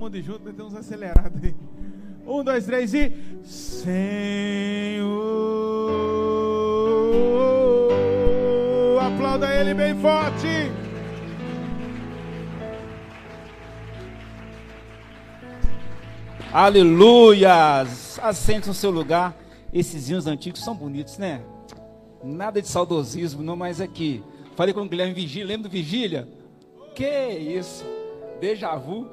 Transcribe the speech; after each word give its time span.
Mundo 0.00 0.20
junto, 0.22 0.50
temos 0.50 0.74
acelerado 0.74 1.38
aí. 1.42 1.54
Um, 2.26 2.42
dois, 2.42 2.64
três 2.64 2.94
e. 2.94 3.12
Senhor. 3.44 3.90
Aplauda 8.98 9.54
ele 9.54 9.74
bem 9.74 9.94
forte. 9.96 10.70
Aleluias! 16.50 18.18
Assente 18.22 18.68
no 18.68 18.74
seu 18.74 18.90
lugar. 18.90 19.36
Esses 19.72 20.08
hinos 20.08 20.26
antigos 20.26 20.64
são 20.64 20.74
bonitos, 20.74 21.18
né? 21.18 21.42
Nada 22.24 22.60
de 22.62 22.68
saudosismo, 22.68 23.42
não, 23.42 23.54
mas 23.54 23.80
aqui. 23.80 24.24
Falei 24.56 24.72
com 24.72 24.80
o 24.80 24.88
Guilherme 24.88 25.14
Vigília, 25.14 25.46
lembra 25.46 25.68
do 25.68 25.72
Vigília? 25.72 26.26
Que 26.94 27.28
isso? 27.28 27.84
Déjà 28.40 28.74
vu. 28.74 29.06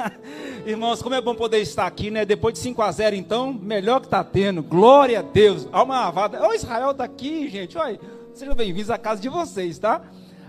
Irmãos, 0.66 1.00
como 1.00 1.14
é 1.14 1.20
bom 1.22 1.34
poder 1.34 1.58
estar 1.60 1.86
aqui, 1.86 2.10
né? 2.10 2.26
Depois 2.26 2.52
de 2.52 2.60
5 2.60 2.82
a 2.82 2.92
0 2.92 3.16
então, 3.16 3.50
melhor 3.50 4.00
que 4.02 4.08
tá 4.08 4.22
tendo. 4.22 4.62
Glória 4.62 5.20
a 5.20 5.22
Deus. 5.22 5.66
Alma 5.72 5.98
lavada. 5.98 6.46
Ô 6.46 6.52
Israel 6.52 6.92
tá 6.92 7.04
aqui, 7.04 7.48
gente. 7.48 7.78
Olha, 7.78 7.98
sejam 8.34 8.54
bem-vindos 8.54 8.90
à 8.90 8.98
casa 8.98 9.22
de 9.22 9.28
vocês, 9.30 9.78
tá? 9.78 10.02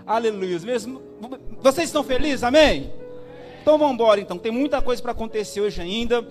Aleluia. 0.06 0.58
Mesmo. 0.60 1.00
Vocês 1.62 1.88
estão 1.88 2.04
felizes? 2.04 2.44
Amém? 2.44 2.92
Então 3.62 3.78
vamos 3.78 3.94
embora, 3.94 4.20
então. 4.20 4.36
Tem 4.36 4.52
muita 4.52 4.82
coisa 4.82 5.00
para 5.00 5.12
acontecer 5.12 5.62
hoje 5.62 5.80
ainda. 5.80 6.22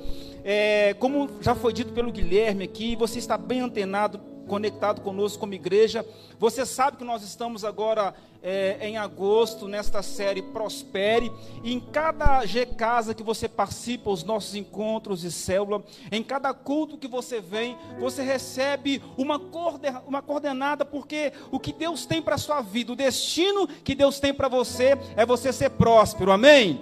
É, 0.44 0.96
como 1.00 1.28
já 1.42 1.56
foi 1.56 1.74
dito 1.74 1.92
pelo 1.92 2.12
Guilherme 2.12 2.66
aqui, 2.66 2.96
você 2.96 3.18
está 3.18 3.36
bem 3.36 3.62
antenado, 3.62 4.20
conectado 4.50 5.02
conosco 5.02 5.40
como 5.40 5.54
igreja. 5.54 6.06
Você 6.38 6.66
sabe 6.66 6.98
que 6.98 7.04
nós 7.06 7.24
estamos 7.24 7.64
agora 7.64 8.14
é, 8.42 8.78
em 8.82 8.98
agosto 8.98 9.68
nesta 9.68 10.02
série 10.02 10.42
Prospere. 10.42 11.32
E 11.64 11.72
em 11.72 11.80
cada 11.80 12.46
G 12.46 12.66
Casa 12.66 13.14
que 13.14 13.24
você 13.24 13.48
participa, 13.48 14.10
os 14.10 14.24
nossos 14.24 14.56
encontros 14.56 15.22
de 15.22 15.32
célula, 15.32 15.84
em 16.12 16.24
cada 16.24 16.54
culto 16.54 16.98
que 16.98 17.08
você 17.08 17.40
vem, 17.40 17.78
você 18.00 18.24
recebe 18.24 19.02
uma, 19.18 19.40
coorden 19.40 19.94
uma 20.08 20.22
coordenada, 20.22 20.84
porque 20.84 21.32
o 21.52 21.60
que 21.60 21.72
Deus 21.72 22.06
tem 22.06 22.22
para 22.22 22.36
a 22.36 22.40
sua 22.40 22.62
vida, 22.62 22.92
o 22.92 22.96
destino 22.96 23.68
que 23.68 23.96
Deus 23.96 24.20
tem 24.20 24.34
para 24.34 24.48
você 24.48 24.98
é 25.16 25.26
você 25.26 25.54
ser 25.54 25.70
próspero. 25.72 26.32
Amém? 26.32 26.82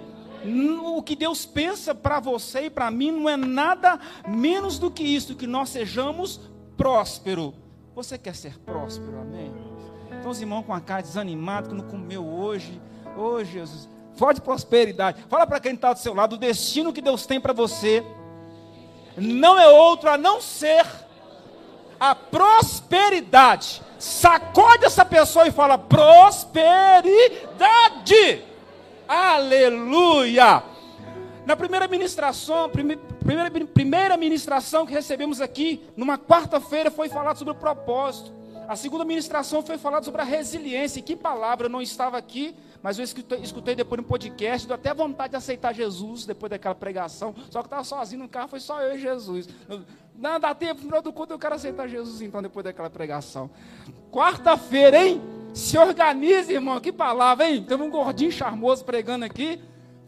o 0.84 1.02
que 1.02 1.16
Deus 1.16 1.44
pensa 1.44 1.92
para 1.94 2.20
você 2.20 2.66
e 2.66 2.70
para 2.70 2.90
mim 2.90 3.10
não 3.10 3.28
é 3.28 3.36
nada 3.36 3.98
menos 4.26 4.78
do 4.78 4.88
que 4.88 5.02
isso, 5.02 5.34
que 5.34 5.46
nós 5.48 5.68
sejamos 5.68 6.40
prósperos. 6.78 7.52
Você 7.94 8.16
quer 8.16 8.34
ser 8.34 8.58
próspero, 8.60 9.20
amém? 9.20 9.52
Então 10.18 10.30
os 10.30 10.40
irmãos 10.40 10.64
com 10.64 10.72
a 10.72 10.80
cara 10.80 11.02
desanimada, 11.02 11.68
que 11.68 11.74
não 11.74 11.84
comeu 11.84 12.24
hoje, 12.24 12.80
ô 13.16 13.22
oh, 13.22 13.44
Jesus, 13.44 13.88
fora 14.14 14.32
de 14.32 14.40
prosperidade. 14.40 15.22
Fala 15.28 15.46
para 15.46 15.60
quem 15.60 15.74
está 15.74 15.92
do 15.92 15.98
seu 15.98 16.14
lado, 16.14 16.36
o 16.36 16.38
destino 16.38 16.92
que 16.92 17.02
Deus 17.02 17.26
tem 17.26 17.40
para 17.40 17.52
você 17.52 18.02
não 19.16 19.58
é 19.58 19.68
outro 19.68 20.08
a 20.08 20.16
não 20.16 20.40
ser 20.40 20.86
a 21.98 22.14
prosperidade. 22.14 23.82
Sacode 23.98 24.84
essa 24.84 25.04
pessoa 25.04 25.48
e 25.48 25.50
fala: 25.50 25.76
prosperidade. 25.76 28.44
Aleluia! 29.08 30.62
Na 31.44 31.56
primeira 31.56 31.88
ministração, 31.88 32.68
primeira, 32.68 33.02
primeira 33.74 34.16
ministração 34.16 34.86
que 34.86 34.92
recebemos 34.92 35.40
aqui, 35.40 35.82
numa 35.96 36.18
quarta-feira, 36.18 36.90
foi 36.90 37.08
falado 37.08 37.36
sobre 37.36 37.52
o 37.52 37.56
propósito. 37.56 38.38
A 38.68 38.76
segunda 38.76 39.02
ministração 39.02 39.62
foi 39.62 39.78
falada 39.78 40.04
sobre 40.04 40.20
a 40.20 40.24
resiliência. 40.24 41.00
E 41.00 41.02
que 41.02 41.16
palavra, 41.16 41.66
eu 41.66 41.70
não 41.70 41.80
estava 41.80 42.18
aqui, 42.18 42.54
mas 42.82 42.98
eu 42.98 43.04
escutei, 43.04 43.40
escutei 43.40 43.74
depois 43.74 43.98
no 43.98 44.06
podcast, 44.06 44.66
deu 44.66 44.74
até 44.74 44.92
vontade 44.92 45.30
de 45.30 45.36
aceitar 45.36 45.74
Jesus 45.74 46.26
depois 46.26 46.50
daquela 46.50 46.74
pregação. 46.74 47.34
Só 47.50 47.60
que 47.60 47.66
estava 47.66 47.82
sozinho 47.82 48.22
no 48.22 48.28
carro, 48.28 48.48
foi 48.48 48.60
só 48.60 48.82
eu 48.82 48.94
e 48.94 48.98
Jesus. 48.98 49.48
Não 50.14 50.38
dá 50.38 50.54
tempo, 50.54 50.80
no 50.80 50.86
final 50.86 51.00
do 51.00 51.12
culto 51.14 51.32
eu 51.32 51.38
quero 51.38 51.54
aceitar 51.54 51.88
Jesus 51.88 52.20
então, 52.20 52.42
depois 52.42 52.62
daquela 52.62 52.90
pregação. 52.90 53.50
Quarta-feira, 54.12 55.06
hein? 55.06 55.22
Se 55.54 55.78
organize, 55.78 56.52
irmão. 56.52 56.78
Que 56.78 56.92
palavra, 56.92 57.48
hein? 57.48 57.64
Teve 57.66 57.82
um 57.82 57.90
gordinho 57.90 58.30
charmoso 58.30 58.84
pregando 58.84 59.24
aqui. 59.24 59.58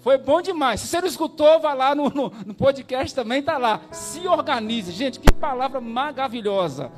Foi 0.01 0.17
bom 0.17 0.41
demais. 0.41 0.81
Se 0.81 0.87
você 0.89 1.01
não 1.01 1.09
escutou, 1.09 1.61
vá 1.61 1.75
lá 1.75 1.95
no, 1.95 2.09
no, 2.09 2.31
no 2.47 2.55
podcast 2.55 3.15
também, 3.15 3.41
está 3.41 3.59
lá. 3.59 3.83
Se 3.93 4.27
organize. 4.27 4.93
Gente, 4.93 5.21
que 5.21 5.33
palavra 5.33 5.81
maravilhosa. 5.81 6.91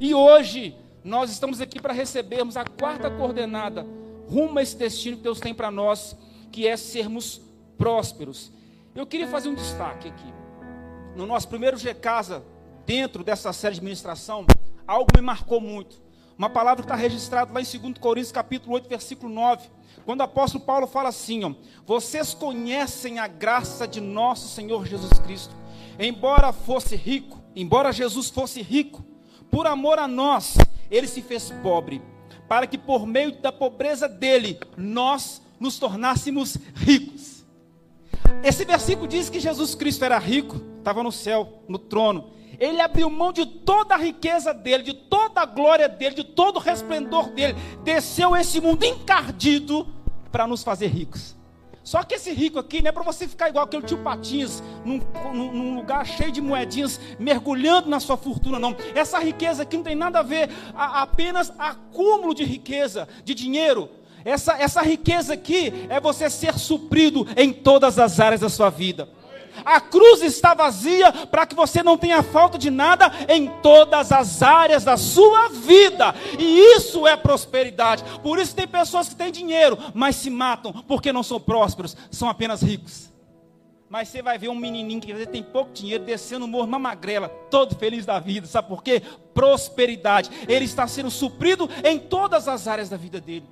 E 0.00 0.14
hoje, 0.14 0.76
nós 1.02 1.30
estamos 1.30 1.60
aqui 1.60 1.80
para 1.80 1.92
recebermos 1.92 2.56
a 2.56 2.64
quarta 2.64 3.10
coordenada 3.10 3.84
rumo 4.28 4.58
a 4.58 4.62
esse 4.62 4.76
destino 4.76 5.16
que 5.16 5.22
Deus 5.22 5.40
tem 5.40 5.52
para 5.52 5.70
nós, 5.70 6.16
que 6.50 6.66
é 6.66 6.76
sermos 6.76 7.40
prósperos. 7.76 8.52
Eu 8.94 9.06
queria 9.06 9.28
fazer 9.28 9.48
um 9.48 9.54
destaque 9.54 10.08
aqui. 10.08 10.32
No 11.16 11.26
nosso 11.26 11.48
primeiro 11.48 11.76
G 11.76 11.92
Casa, 11.92 12.44
dentro 12.86 13.22
dessa 13.22 13.52
série 13.52 13.74
de 13.74 13.82
ministração, 13.82 14.46
algo 14.86 15.10
me 15.14 15.22
marcou 15.22 15.60
muito. 15.60 16.02
Uma 16.36 16.50
palavra 16.50 16.82
que 16.82 16.86
está 16.86 16.96
registrada 16.96 17.52
lá 17.52 17.60
em 17.60 17.64
2 17.64 17.98
Coríntios 17.98 18.32
capítulo 18.32 18.74
8, 18.74 18.88
versículo 18.88 19.32
9. 19.32 19.68
Quando 20.04 20.20
o 20.20 20.24
apóstolo 20.24 20.64
Paulo 20.64 20.86
fala 20.86 21.08
assim, 21.08 21.44
ó, 21.44 21.52
vocês 21.86 22.34
conhecem 22.34 23.18
a 23.18 23.26
graça 23.26 23.88
de 23.88 24.00
nosso 24.00 24.48
Senhor 24.48 24.86
Jesus 24.86 25.18
Cristo. 25.20 25.54
Embora 25.98 26.52
fosse 26.52 26.94
rico, 26.94 27.42
embora 27.56 27.92
Jesus 27.92 28.28
fosse 28.28 28.60
rico, 28.60 29.04
por 29.50 29.66
amor 29.66 29.98
a 29.98 30.06
nós, 30.06 30.56
ele 30.90 31.06
se 31.06 31.22
fez 31.22 31.50
pobre, 31.62 32.02
para 32.48 32.66
que 32.66 32.76
por 32.76 33.06
meio 33.06 33.40
da 33.40 33.50
pobreza 33.50 34.08
dele, 34.08 34.58
nós 34.76 35.40
nos 35.58 35.78
tornássemos 35.78 36.58
ricos. 36.74 37.44
Esse 38.42 38.64
versículo 38.64 39.08
diz 39.08 39.30
que 39.30 39.40
Jesus 39.40 39.74
Cristo 39.74 40.04
era 40.04 40.18
rico, 40.18 40.60
estava 40.78 41.02
no 41.02 41.12
céu, 41.12 41.62
no 41.66 41.78
trono, 41.78 42.30
ele 42.58 42.80
abriu 42.80 43.08
mão 43.10 43.32
de 43.32 43.46
toda 43.46 43.94
a 43.94 43.98
riqueza 43.98 44.52
dele, 44.52 44.82
de 44.82 44.94
toda 44.94 45.40
a 45.40 45.46
glória 45.46 45.88
dele, 45.88 46.14
de 46.14 46.24
todo 46.24 46.56
o 46.56 46.60
resplendor 46.60 47.30
dele, 47.30 47.54
desceu 47.82 48.36
esse 48.36 48.60
mundo 48.60 48.84
encardido 48.84 49.93
para 50.34 50.48
nos 50.48 50.64
fazer 50.64 50.88
ricos. 50.88 51.36
Só 51.84 52.02
que 52.02 52.16
esse 52.16 52.32
rico 52.32 52.58
aqui 52.58 52.82
não 52.82 52.88
é 52.88 52.92
para 52.92 53.04
você 53.04 53.28
ficar 53.28 53.48
igual 53.50 53.66
aquele 53.66 53.84
tio 53.84 53.98
Patinhas, 53.98 54.60
num, 54.84 54.98
num, 55.32 55.76
lugar 55.76 56.04
cheio 56.04 56.32
de 56.32 56.40
moedinhas, 56.40 56.98
mergulhando 57.20 57.88
na 57.88 58.00
sua 58.00 58.16
fortuna, 58.16 58.58
não. 58.58 58.74
Essa 58.96 59.20
riqueza 59.20 59.62
aqui 59.62 59.76
não 59.76 59.84
tem 59.84 59.94
nada 59.94 60.18
a 60.18 60.22
ver 60.22 60.50
a, 60.74 61.02
apenas 61.02 61.52
acúmulo 61.56 62.34
de 62.34 62.42
riqueza, 62.42 63.06
de 63.24 63.32
dinheiro. 63.32 63.88
Essa, 64.24 64.54
essa 64.54 64.82
riqueza 64.82 65.34
aqui 65.34 65.72
é 65.88 66.00
você 66.00 66.28
ser 66.28 66.58
suprido 66.58 67.28
em 67.36 67.52
todas 67.52 67.96
as 67.96 68.18
áreas 68.18 68.40
da 68.40 68.48
sua 68.48 68.70
vida. 68.70 69.08
A 69.64 69.80
cruz 69.80 70.22
está 70.22 70.54
vazia 70.54 71.12
para 71.12 71.46
que 71.46 71.54
você 71.54 71.82
não 71.82 71.98
tenha 71.98 72.22
falta 72.22 72.56
de 72.56 72.70
nada 72.70 73.12
em 73.28 73.48
todas 73.62 74.12
as 74.12 74.42
áreas 74.42 74.84
da 74.84 74.96
sua 74.96 75.48
vida. 75.48 76.14
E 76.38 76.76
isso 76.76 77.06
é 77.06 77.16
prosperidade. 77.16 78.04
Por 78.22 78.38
isso 78.38 78.54
tem 78.54 78.66
pessoas 78.66 79.08
que 79.08 79.16
têm 79.16 79.30
dinheiro, 79.30 79.78
mas 79.92 80.16
se 80.16 80.30
matam 80.30 80.72
porque 80.86 81.12
não 81.12 81.22
são 81.22 81.40
prósperos, 81.40 81.96
são 82.10 82.28
apenas 82.28 82.62
ricos. 82.62 83.12
Mas 83.88 84.08
você 84.08 84.22
vai 84.22 84.38
ver 84.38 84.48
um 84.48 84.56
menininho 84.56 85.00
que 85.00 85.26
tem 85.26 85.42
pouco 85.42 85.72
dinheiro 85.72 86.02
descendo 86.02 86.46
o 86.46 86.48
morro, 86.48 86.66
uma 86.66 86.78
magrela, 86.78 87.28
todo 87.28 87.76
feliz 87.76 88.04
da 88.04 88.18
vida. 88.18 88.46
Sabe 88.46 88.68
por 88.68 88.82
quê? 88.82 89.00
Prosperidade. 89.32 90.30
Ele 90.48 90.64
está 90.64 90.86
sendo 90.88 91.10
suprido 91.10 91.70
em 91.84 91.98
todas 91.98 92.48
as 92.48 92.66
áreas 92.66 92.88
da 92.88 92.96
vida 92.96 93.20
dele. 93.20 93.46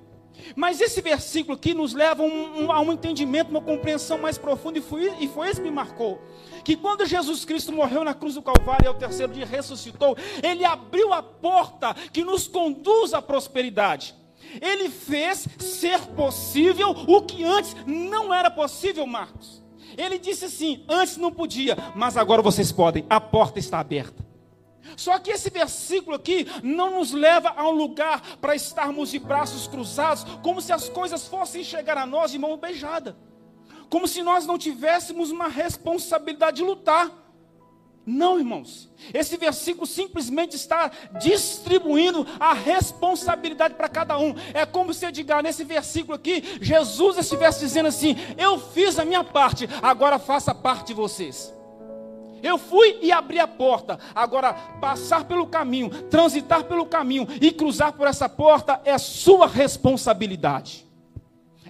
Mas 0.55 0.81
esse 0.81 1.01
versículo 1.01 1.55
aqui 1.55 1.73
nos 1.73 1.93
leva 1.93 2.23
um, 2.23 2.65
um, 2.65 2.71
a 2.71 2.79
um 2.79 2.91
entendimento, 2.91 3.49
uma 3.49 3.61
compreensão 3.61 4.17
mais 4.17 4.37
profunda, 4.37 4.79
e 4.79 4.81
foi, 4.81 5.13
e 5.19 5.27
foi 5.27 5.49
isso 5.49 5.61
que 5.61 5.67
me 5.67 5.71
marcou. 5.71 6.21
Que 6.63 6.75
quando 6.75 7.05
Jesus 7.05 7.45
Cristo 7.45 7.71
morreu 7.71 8.03
na 8.03 8.13
cruz 8.13 8.35
do 8.35 8.41
Calvário 8.41 8.85
e 8.85 8.87
ao 8.87 8.93
terceiro 8.93 9.33
dia 9.33 9.45
ressuscitou, 9.45 10.17
ele 10.41 10.65
abriu 10.65 11.13
a 11.13 11.21
porta 11.21 11.93
que 12.11 12.23
nos 12.23 12.47
conduz 12.47 13.13
à 13.13 13.21
prosperidade. 13.21 14.15
Ele 14.61 14.89
fez 14.89 15.47
ser 15.59 15.99
possível 16.07 16.89
o 16.89 17.21
que 17.21 17.43
antes 17.43 17.75
não 17.85 18.33
era 18.33 18.51
possível, 18.51 19.05
Marcos. 19.07 19.63
Ele 19.97 20.17
disse 20.17 20.45
assim: 20.45 20.83
antes 20.87 21.17
não 21.17 21.31
podia, 21.31 21.77
mas 21.95 22.17
agora 22.17 22.41
vocês 22.41 22.71
podem, 22.71 23.05
a 23.09 23.21
porta 23.21 23.59
está 23.59 23.79
aberta. 23.79 24.32
Só 24.97 25.17
que 25.19 25.31
esse 25.31 25.49
versículo 25.49 26.15
aqui 26.15 26.45
não 26.63 26.99
nos 26.99 27.11
leva 27.11 27.53
a 27.55 27.67
um 27.67 27.71
lugar 27.71 28.37
para 28.37 28.55
estarmos 28.55 29.11
de 29.11 29.19
braços 29.19 29.67
cruzados, 29.67 30.25
como 30.41 30.61
se 30.61 30.71
as 30.71 30.89
coisas 30.89 31.27
fossem 31.27 31.63
chegar 31.63 31.97
a 31.97 32.05
nós 32.05 32.31
de 32.31 32.39
mão 32.39 32.57
beijada, 32.57 33.17
como 33.89 34.07
se 34.07 34.21
nós 34.23 34.45
não 34.45 34.57
tivéssemos 34.57 35.31
uma 35.31 35.47
responsabilidade 35.47 36.57
de 36.57 36.63
lutar. 36.63 37.23
Não, 38.05 38.37
irmãos. 38.37 38.89
Esse 39.13 39.37
versículo 39.37 39.87
simplesmente 39.87 40.55
está 40.57 40.91
distribuindo 41.21 42.27
a 42.37 42.53
responsabilidade 42.53 43.75
para 43.75 43.87
cada 43.87 44.17
um. 44.17 44.35
É 44.53 44.65
como 44.65 44.93
se 44.93 45.09
diga 45.09 45.41
nesse 45.41 45.63
versículo 45.63 46.15
aqui, 46.15 46.43
Jesus 46.61 47.17
estivesse 47.17 47.61
dizendo 47.61 47.87
assim: 47.87 48.15
Eu 48.37 48.59
fiz 48.59 48.99
a 48.99 49.05
minha 49.05 49.23
parte, 49.23 49.69
agora 49.81 50.19
faça 50.19 50.51
a 50.51 50.55
parte 50.55 50.87
de 50.87 50.93
vocês. 50.93 51.53
Eu 52.43 52.57
fui 52.57 52.99
e 53.01 53.11
abri 53.11 53.39
a 53.39 53.47
porta. 53.47 53.97
Agora, 54.13 54.53
passar 54.53 55.23
pelo 55.23 55.47
caminho, 55.47 55.89
transitar 56.03 56.65
pelo 56.65 56.85
caminho 56.85 57.25
e 57.41 57.51
cruzar 57.51 57.93
por 57.93 58.05
essa 58.05 58.27
porta 58.27 58.81
é 58.83 58.97
sua 58.97 59.47
responsabilidade. 59.47 60.85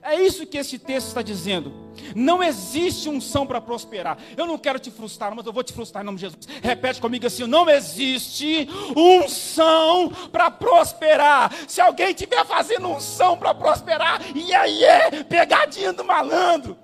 É 0.01 0.21
isso 0.21 0.45
que 0.45 0.57
esse 0.57 0.77
texto 0.77 1.07
está 1.07 1.21
dizendo. 1.21 1.71
Não 2.13 2.43
existe 2.43 3.07
unção 3.07 3.47
para 3.47 3.61
prosperar. 3.61 4.17
Eu 4.35 4.45
não 4.45 4.57
quero 4.57 4.77
te 4.77 4.91
frustrar, 4.91 5.33
mas 5.33 5.45
eu 5.45 5.53
vou 5.53 5.63
te 5.63 5.71
frustrar 5.71 6.03
em 6.03 6.05
nome 6.05 6.17
de 6.17 6.25
Jesus. 6.25 6.45
Repete 6.61 6.99
comigo 6.99 7.25
assim: 7.25 7.47
não 7.47 7.69
existe 7.69 8.67
unção 8.97 10.11
para 10.29 10.51
prosperar. 10.51 11.53
Se 11.67 11.79
alguém 11.79 12.09
estiver 12.09 12.45
fazendo 12.45 12.89
unção 12.89 13.37
para 13.37 13.53
prosperar, 13.53 14.21
e 14.35 14.53
aí 14.53 14.83
é 14.83 15.23
pegadinha 15.23 15.93
do 15.93 16.03
malandro. 16.03 16.77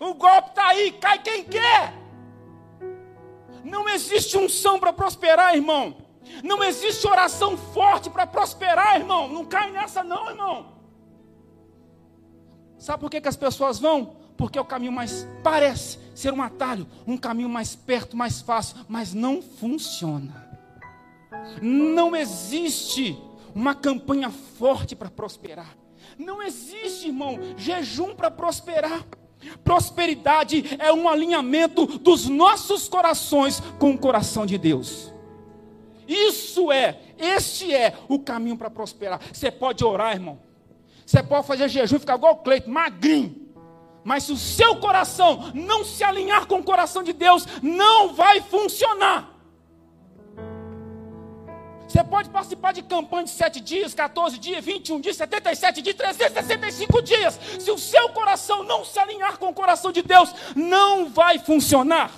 O 0.00 0.12
golpe 0.14 0.48
está 0.48 0.66
aí, 0.66 0.90
cai 0.92 1.18
quem 1.20 1.44
quer. 1.44 2.03
Não 3.74 3.88
existe 3.88 4.38
unção 4.38 4.78
para 4.78 4.92
prosperar, 4.92 5.56
irmão. 5.56 5.96
Não 6.44 6.62
existe 6.62 7.04
oração 7.08 7.56
forte 7.56 8.08
para 8.08 8.24
prosperar, 8.24 9.00
irmão. 9.00 9.28
Não 9.28 9.44
cai 9.44 9.72
nessa, 9.72 10.04
não, 10.04 10.30
irmão. 10.30 10.74
Sabe 12.78 13.00
por 13.00 13.10
que, 13.10 13.20
que 13.20 13.26
as 13.26 13.36
pessoas 13.36 13.80
vão? 13.80 14.16
Porque 14.36 14.56
é 14.56 14.60
o 14.60 14.64
caminho 14.64 14.92
mais 14.92 15.26
parece 15.42 15.98
ser 16.14 16.32
um 16.32 16.40
atalho, 16.40 16.86
um 17.04 17.16
caminho 17.16 17.48
mais 17.48 17.74
perto, 17.74 18.16
mais 18.16 18.40
fácil, 18.40 18.76
mas 18.88 19.12
não 19.12 19.42
funciona. 19.42 20.48
Não 21.60 22.14
existe 22.14 23.18
uma 23.56 23.74
campanha 23.74 24.30
forte 24.30 24.94
para 24.94 25.10
prosperar. 25.10 25.76
Não 26.16 26.40
existe, 26.40 27.08
irmão, 27.08 27.40
jejum 27.56 28.14
para 28.14 28.30
prosperar. 28.30 29.04
Prosperidade 29.62 30.76
é 30.78 30.92
um 30.92 31.08
alinhamento 31.08 31.86
dos 31.86 32.28
nossos 32.28 32.88
corações 32.88 33.60
com 33.78 33.90
o 33.90 33.98
coração 33.98 34.44
de 34.46 34.58
Deus. 34.58 35.12
Isso 36.06 36.70
é, 36.70 37.00
este 37.18 37.72
é 37.74 37.94
o 38.08 38.18
caminho 38.18 38.56
para 38.56 38.70
prosperar. 38.70 39.20
Você 39.32 39.50
pode 39.50 39.84
orar, 39.84 40.14
irmão. 40.14 40.38
Você 41.06 41.22
pode 41.22 41.46
fazer 41.46 41.68
jejum 41.68 41.96
e 41.96 42.00
ficar 42.00 42.16
igual 42.16 42.34
o 42.34 42.36
Cleito, 42.36 42.70
magrinho. 42.70 43.44
Mas 44.04 44.24
se 44.24 44.32
o 44.32 44.36
seu 44.36 44.76
coração 44.76 45.50
não 45.54 45.84
se 45.84 46.04
alinhar 46.04 46.46
com 46.46 46.56
o 46.56 46.64
coração 46.64 47.02
de 47.02 47.12
Deus, 47.12 47.46
não 47.62 48.12
vai 48.12 48.40
funcionar. 48.42 49.33
Você 51.94 52.02
pode 52.02 52.28
participar 52.28 52.72
de 52.72 52.82
campanha 52.82 53.22
de 53.22 53.30
7 53.30 53.60
dias, 53.60 53.94
14 53.94 54.36
dias, 54.36 54.64
21 54.64 55.00
dias, 55.00 55.14
77 55.14 55.80
dias, 55.80 55.94
365 55.94 57.00
dias. 57.00 57.38
Se 57.60 57.70
o 57.70 57.78
seu 57.78 58.08
coração 58.08 58.64
não 58.64 58.84
se 58.84 58.98
alinhar 58.98 59.38
com 59.38 59.50
o 59.50 59.54
coração 59.54 59.92
de 59.92 60.02
Deus, 60.02 60.34
não 60.56 61.08
vai 61.08 61.38
funcionar. 61.38 62.10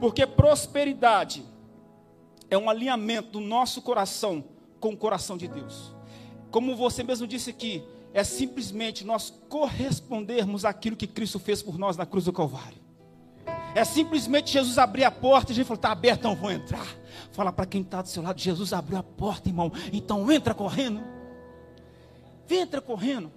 Porque 0.00 0.26
prosperidade 0.26 1.44
é 2.48 2.56
um 2.56 2.70
alinhamento 2.70 3.32
do 3.32 3.40
nosso 3.40 3.82
coração 3.82 4.42
com 4.80 4.94
o 4.94 4.96
coração 4.96 5.36
de 5.36 5.46
Deus. 5.46 5.94
Como 6.50 6.74
você 6.74 7.02
mesmo 7.02 7.26
disse 7.26 7.50
aqui, 7.50 7.84
é 8.14 8.24
simplesmente 8.24 9.04
nós 9.04 9.28
correspondermos 9.50 10.64
àquilo 10.64 10.96
que 10.96 11.06
Cristo 11.06 11.38
fez 11.38 11.62
por 11.62 11.76
nós 11.76 11.98
na 11.98 12.06
cruz 12.06 12.24
do 12.24 12.32
Calvário. 12.32 12.81
É 13.74 13.84
simplesmente 13.84 14.52
Jesus 14.52 14.76
abrir 14.78 15.04
a 15.04 15.10
porta 15.10 15.50
e 15.50 15.52
a 15.52 15.56
gente 15.56 15.66
falou: 15.66 15.76
está 15.76 15.92
aberto, 15.92 16.20
então 16.20 16.34
vou 16.34 16.50
entrar. 16.50 16.86
Fala 17.32 17.52
para 17.52 17.66
quem 17.66 17.80
está 17.82 18.02
do 18.02 18.08
seu 18.08 18.22
lado: 18.22 18.40
Jesus 18.40 18.72
abriu 18.72 18.98
a 18.98 19.02
porta, 19.02 19.48
irmão. 19.48 19.72
Então 19.92 20.30
entra 20.30 20.52
correndo. 20.54 21.02
Entra 22.50 22.80
correndo. 22.80 23.32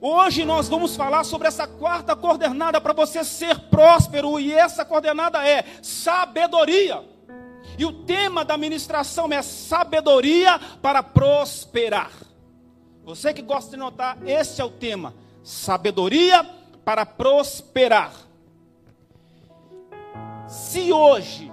Hoje 0.00 0.44
nós 0.44 0.68
vamos 0.68 0.96
falar 0.96 1.24
sobre 1.24 1.48
essa 1.48 1.66
quarta 1.66 2.16
coordenada 2.16 2.80
para 2.80 2.92
você 2.92 3.22
ser 3.22 3.58
próspero. 3.70 4.40
E 4.40 4.52
essa 4.52 4.84
coordenada 4.84 5.46
é 5.46 5.64
sabedoria. 5.82 7.04
E 7.78 7.84
o 7.84 8.04
tema 8.04 8.44
da 8.44 8.56
ministração 8.56 9.32
é 9.32 9.42
sabedoria 9.42 10.58
para 10.80 11.02
prosperar. 11.02 12.10
Você 13.04 13.34
que 13.34 13.42
gosta 13.42 13.72
de 13.72 13.76
notar, 13.76 14.16
esse 14.26 14.60
é 14.60 14.64
o 14.64 14.70
tema: 14.70 15.14
sabedoria 15.42 16.42
para 16.84 17.04
prosperar. 17.04 18.12
Se 20.46 20.92
hoje 20.92 21.50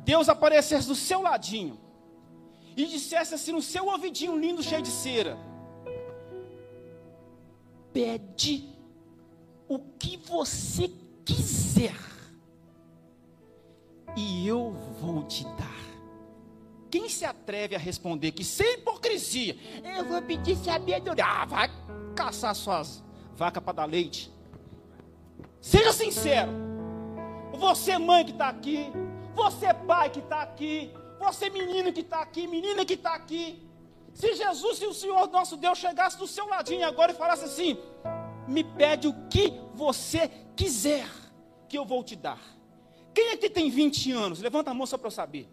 Deus 0.00 0.28
aparecesse 0.28 0.86
do 0.86 0.94
seu 0.94 1.22
ladinho 1.22 1.78
e 2.76 2.86
dissesse 2.86 3.34
assim 3.34 3.52
no 3.52 3.62
seu 3.62 3.86
ouvidinho 3.86 4.38
lindo, 4.38 4.62
cheio 4.62 4.82
de 4.82 4.90
cera: 4.90 5.38
Pede 7.92 8.68
o 9.68 9.78
que 9.78 10.16
você 10.16 10.90
quiser, 11.24 11.96
e 14.16 14.46
eu 14.46 14.72
vou 15.00 15.24
te 15.24 15.44
dar. 15.44 15.76
Quem 16.90 17.08
se 17.08 17.24
atreve 17.24 17.74
a 17.74 17.78
responder 17.78 18.32
que 18.32 18.44
sem 18.44 18.74
hipocrisia, 18.74 19.56
eu 19.96 20.04
vou 20.04 20.22
pedir 20.22 20.56
sabedoria? 20.56 21.24
Ah, 21.24 21.44
vai 21.44 21.70
caçar 22.14 22.54
suas 22.54 23.04
vacas 23.34 23.62
para 23.62 23.72
dar 23.72 23.84
leite. 23.86 24.32
Seja 25.60 25.92
sincero. 25.92 26.65
Você, 27.56 27.98
mãe 27.98 28.24
que 28.24 28.32
está 28.32 28.48
aqui, 28.48 28.92
você, 29.34 29.72
pai 29.72 30.10
que 30.10 30.20
está 30.20 30.42
aqui, 30.42 30.92
você, 31.18 31.50
menino 31.50 31.92
que 31.92 32.00
está 32.00 32.20
aqui, 32.20 32.46
menina 32.46 32.84
que 32.84 32.94
está 32.94 33.14
aqui. 33.14 33.62
Se 34.14 34.34
Jesus 34.34 34.80
e 34.80 34.86
o 34.86 34.94
Senhor 34.94 35.28
nosso 35.28 35.56
Deus 35.56 35.78
chegasse 35.78 36.16
do 36.16 36.26
seu 36.26 36.46
ladinho 36.46 36.86
agora 36.86 37.12
e 37.12 37.14
falasse 37.14 37.44
assim: 37.44 37.78
Me 38.46 38.64
pede 38.64 39.08
o 39.08 39.14
que 39.28 39.52
você 39.74 40.30
quiser, 40.54 41.08
que 41.68 41.76
eu 41.76 41.84
vou 41.84 42.02
te 42.02 42.16
dar. 42.16 42.40
Quem 43.14 43.32
aqui 43.32 43.48
tem 43.48 43.70
20 43.70 44.12
anos? 44.12 44.40
Levanta 44.40 44.70
a 44.70 44.74
mão 44.74 44.86
só 44.86 44.96
para 44.98 45.08
eu 45.08 45.10
saber. 45.10 45.48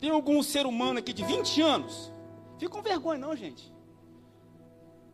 Tem 0.00 0.10
algum 0.10 0.42
ser 0.42 0.66
humano 0.66 0.98
aqui 0.98 1.12
de 1.12 1.24
20 1.24 1.60
anos? 1.60 2.12
Fica 2.58 2.70
com 2.70 2.82
vergonha, 2.82 3.18
não, 3.18 3.36
gente. 3.36 3.72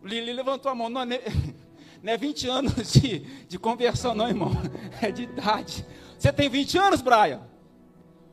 Lili 0.02 0.32
levantou 0.32 0.70
a 0.70 0.74
mão. 0.74 0.88
Não, 0.88 1.02
não 2.02 2.12
é 2.12 2.16
20 2.16 2.48
anos 2.48 2.74
de, 2.92 3.20
de 3.46 3.58
conversão, 3.58 4.14
não, 4.14 4.28
irmão. 4.28 4.52
É 5.00 5.10
de 5.10 5.24
idade. 5.24 5.86
Você 6.18 6.32
tem 6.32 6.48
20 6.48 6.78
anos, 6.78 7.02
Brian? 7.02 7.42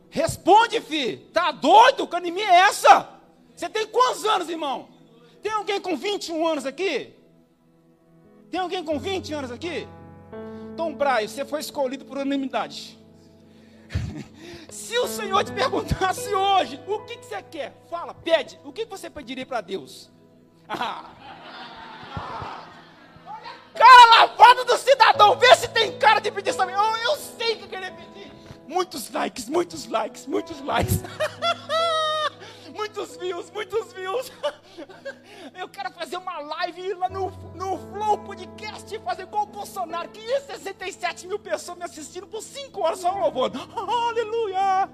Responde, 0.09 0.79
filho. 0.79 1.19
Tá 1.33 1.51
doido? 1.51 2.07
Que 2.07 2.15
anemia 2.15 2.49
é 2.49 2.59
essa? 2.61 3.09
Você 3.55 3.67
tem 3.67 3.87
quantos 3.87 4.23
anos, 4.25 4.47
irmão? 4.47 4.87
Tem 5.41 5.51
alguém 5.51 5.81
com 5.81 5.97
21 5.97 6.47
anos 6.47 6.65
aqui? 6.65 7.13
Tem 8.49 8.59
alguém 8.59 8.83
com 8.83 8.97
20 8.97 9.33
anos 9.33 9.51
aqui? 9.51 9.87
Então, 10.73 10.93
Brian, 10.93 11.27
você 11.27 11.43
foi 11.43 11.59
escolhido 11.59 12.05
por 12.05 12.17
unanimidade. 12.17 12.97
Se 14.69 14.97
o 14.97 15.07
Senhor 15.07 15.43
te 15.43 15.51
perguntasse 15.51 16.33
hoje, 16.33 16.79
o 16.87 16.99
que, 16.99 17.17
que 17.17 17.25
você 17.25 17.41
quer? 17.43 17.73
Fala, 17.89 18.13
pede. 18.13 18.59
O 18.63 18.71
que 18.71 18.85
você 18.85 19.09
pediria 19.09 19.45
para 19.45 19.61
Deus? 19.61 20.11
Ah. 20.67 21.09
Lavado 24.53 24.65
do 24.65 24.77
cidadão, 24.77 25.35
vê 25.35 25.55
se 25.55 25.67
tem 25.67 25.97
cara 25.97 26.19
de 26.19 26.29
pedir 26.31 26.55
também. 26.55 26.75
Oh, 26.75 26.95
eu 26.97 27.17
sei 27.17 27.55
que 27.55 27.67
querer 27.67 27.91
pedir. 27.91 28.31
Muitos 28.67 29.09
likes, 29.09 29.49
muitos 29.49 29.87
likes, 29.87 30.27
muitos 30.27 30.61
likes. 30.61 31.01
muitos 32.71 33.17
views, 33.17 33.49
muitos 33.49 33.91
views. 33.93 34.31
Eu 35.55 35.67
quero 35.67 35.91
fazer 35.91 36.17
uma 36.17 36.39
live 36.39 36.93
lá 36.93 37.09
no, 37.09 37.29
no 37.53 37.77
Flow 37.91 38.17
Podcast, 38.19 38.97
fazer 38.99 39.23
igual 39.23 39.43
o 39.43 39.47
Bolsonaro. 39.47 40.09
567 40.09 41.27
mil 41.27 41.37
pessoas 41.37 41.77
me 41.77 41.83
assistindo 41.83 42.25
por 42.25 42.41
5 42.41 42.81
horas 42.81 42.99
só 42.99 43.11
louvando. 43.11 43.59
Aleluia! 43.75 44.89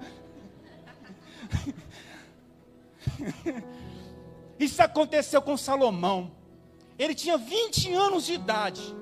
Isso 4.58 4.82
aconteceu 4.82 5.40
com 5.40 5.56
Salomão. 5.56 6.32
Ele 6.98 7.14
tinha 7.14 7.38
20 7.38 7.92
anos 7.92 8.26
de 8.26 8.34
idade. 8.34 8.94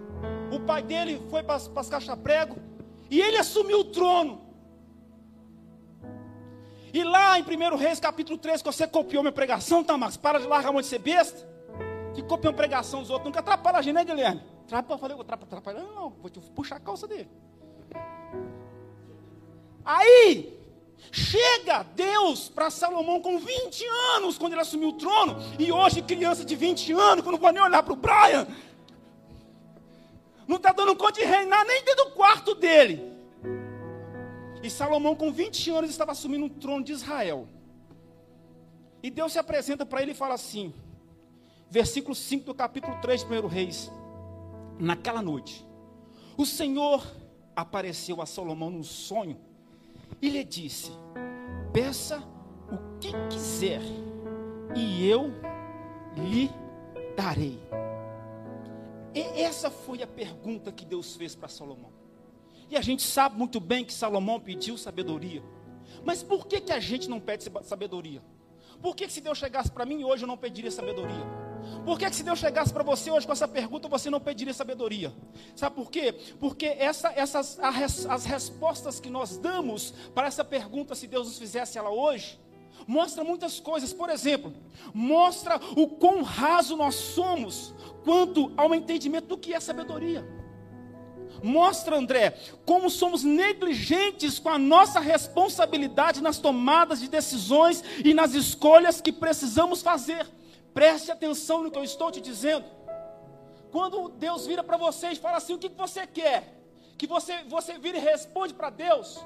O 0.50 0.61
pai 0.61 0.83
dele 0.83 1.23
foi 1.31 1.43
para 1.43 1.57
as 1.57 1.88
caixas-prego 1.88 2.57
e 3.11 3.21
ele 3.21 3.37
assumiu 3.37 3.81
o 3.81 3.85
trono. 3.85 4.49
E 6.93 7.05
lá 7.05 7.38
em 7.38 7.43
1 7.43 7.76
Reis 7.76 8.00
capítulo 8.00 8.38
3, 8.38 8.62
que 8.62 8.73
você 8.73 8.87
copiou 8.87 9.23
minha 9.23 9.33
pregação, 9.33 9.85
tá, 9.85 9.97
Marcos? 9.97 10.17
Para 10.17 10.38
de 10.38 10.47
largar 10.47 10.71
a 10.71 10.73
mão 10.73 10.81
de 10.81 10.87
ser 10.87 10.99
besta. 10.99 11.47
Que 12.14 12.23
copia 12.23 12.50
uma 12.50 12.57
pregação 12.57 13.00
dos 13.00 13.11
outros. 13.11 13.26
Nunca 13.26 13.40
atrapalha 13.40 13.78
a 13.78 13.83
gente, 13.83 13.95
né, 13.95 14.05
Guilherme? 14.05 14.43
Atrapalha, 14.64 14.99
falei, 14.99 15.17
atrapalha, 15.21 15.83
não, 15.83 16.11
vou 16.11 16.31
te 16.31 16.40
puxar 16.40 16.76
a 16.76 16.81
calça 16.81 17.07
dele. 17.07 17.28
Aí, 19.85 20.59
chega 21.11 21.83
Deus 21.95 22.49
para 22.49 22.69
Salomão 22.71 23.21
com 23.21 23.38
20 23.38 23.85
anos, 24.17 24.37
quando 24.37 24.52
ele 24.52 24.61
assumiu 24.61 24.90
o 24.90 24.93
trono, 24.95 25.37
e 25.59 25.73
hoje, 25.73 26.02
criança 26.02 26.45
de 26.45 26.55
20 26.55 26.93
anos, 26.93 27.25
que 27.25 27.31
não 27.31 27.38
pode 27.38 27.55
nem 27.55 27.62
olhar 27.62 27.83
para 27.83 27.93
o 27.93 27.97
Brian, 27.97 28.47
não 30.49 30.57
está 30.57 30.73
dando 30.73 30.97
conta 30.97 31.21
de 31.21 31.26
reinar 31.26 31.64
nem 31.67 31.85
dentro 31.85 32.07
do 32.07 32.11
quarto 32.12 32.55
dele. 32.55 33.12
E 34.62 34.71
Salomão, 34.71 35.14
com 35.14 35.31
20 35.31 35.71
anos, 35.71 35.90
estava 35.90 36.12
assumindo 36.12 36.47
o 36.47 36.50
trono 36.50 36.83
de 36.83 36.93
Israel. 36.93 37.47
E 39.02 39.11
Deus 39.11 39.33
se 39.33 39.38
apresenta 39.38 39.85
para 39.85 40.02
ele 40.02 40.12
e 40.12 40.14
fala 40.14 40.35
assim, 40.35 40.75
versículo 41.71 42.14
5 42.14 42.47
do 42.47 42.55
capítulo 42.55 42.97
3 43.00 43.23
do 43.25 43.35
1 43.35 43.47
Reis. 43.47 43.93
Naquela 44.81 45.21
noite, 45.21 45.67
o 46.37 46.47
Senhor 46.47 47.07
apareceu 47.55 48.23
a 48.23 48.26
Salomão 48.26 48.71
num 48.71 48.83
sonho 48.83 49.38
e 50.23 50.31
lhe 50.31 50.45
disse: 50.45 50.93
Peça 51.73 52.23
o 52.73 52.99
que 52.99 53.12
quiser, 53.28 53.83
e 54.75 55.07
eu 55.07 55.33
lhe 56.17 56.50
darei. 57.17 57.61
E 59.15 59.21
essa 59.41 59.71
foi 59.71 60.03
a 60.03 60.07
pergunta 60.07 60.73
que 60.73 60.85
Deus 60.85 61.17
fez 61.17 61.35
para 61.35 61.49
Salomão. 61.49 61.93
E 62.71 62.77
a 62.77 62.83
gente 62.83 63.03
sabe 63.03 63.37
muito 63.37 63.61
bem 63.61 63.85
que 63.85 63.93
Salomão 63.93 64.38
pediu 64.38 64.77
sabedoria. 64.77 65.43
Mas 66.05 66.23
por 66.23 66.47
que, 66.47 66.61
que 66.61 66.73
a 66.73 66.81
gente 66.81 67.09
não 67.09 67.19
pede 67.19 67.50
sabedoria? 67.62 68.23
Por 68.83 68.95
que, 68.95 69.07
que 69.07 69.12
se 69.12 69.21
Deus 69.21 69.38
chegasse 69.38 69.71
para 69.71 69.85
mim 69.85 70.05
hoje 70.05 70.25
eu 70.25 70.29
não 70.29 70.37
pediria 70.37 70.71
sabedoria? 70.71 71.27
Por 71.85 71.99
que, 71.99 72.09
que 72.09 72.17
se 72.17 72.23
Deus 72.23 72.38
chegasse 72.38 72.73
para 72.73 72.85
você 72.85 73.11
hoje 73.11 73.27
com 73.27 73.33
essa 73.33 73.49
pergunta, 73.49 73.88
você 73.88 74.09
não 74.09 74.21
pediria 74.21 74.55
sabedoria? 74.55 75.12
Sabe 75.57 75.75
por 75.75 75.91
quê? 75.91 76.12
Porque 76.38 76.67
essa, 76.67 77.12
essas, 77.12 77.59
as 77.59 78.25
respostas 78.25 79.00
que 79.00 79.11
nós 79.11 79.37
damos 79.38 79.93
para 80.15 80.27
essa 80.27 80.45
pergunta, 80.45 80.95
se 80.95 81.07
Deus 81.07 81.27
nos 81.27 81.38
fizesse 81.38 81.79
ela 81.79 81.91
hoje, 81.91 82.38
mostra 82.87 83.25
muitas 83.25 83.61
coisas. 83.61 83.92
Por 83.92 84.11
exemplo, 84.11 84.52
mostra 84.94 85.61
o 85.76 85.87
quão 85.88 86.23
raso 86.23 86.76
nós 86.76 86.94
somos 86.94 87.75
quanto 88.04 88.52
ao 88.56 88.75
entendimento 88.75 89.26
do 89.26 89.38
que 89.38 89.54
é 89.54 89.61
sabedoria. 89.61 90.26
Mostra, 91.42 91.97
André, 91.97 92.30
como 92.64 92.90
somos 92.90 93.23
negligentes 93.23 94.38
com 94.38 94.49
a 94.49 94.58
nossa 94.58 94.99
responsabilidade 94.99 96.20
nas 96.20 96.38
tomadas 96.38 97.00
de 97.00 97.08
decisões 97.08 97.85
e 98.04 98.12
nas 98.12 98.35
escolhas 98.35 99.00
que 99.00 99.12
precisamos 99.12 99.82
fazer. 99.82 100.26
Preste 100.75 101.11
atenção 101.11 101.62
no 101.62 101.70
que 101.70 101.78
eu 101.78 101.85
estou 101.85 102.11
te 102.11 102.20
dizendo. 102.20 102.64
Quando 103.70 104.08
Deus 104.08 104.47
vira 104.47 104.64
para 104.64 104.76
você 104.76 105.08
e 105.08 105.16
fala 105.16 105.37
assim: 105.37 105.54
o 105.54 105.58
que 105.58 105.68
você 105.68 106.06
quer? 106.06 106.54
Que 106.97 107.06
você, 107.06 107.42
você 107.44 107.78
vira 107.78 107.99
e 107.99 108.00
responde 108.00 108.54
para 108.54 108.70
Deus. 108.70 109.18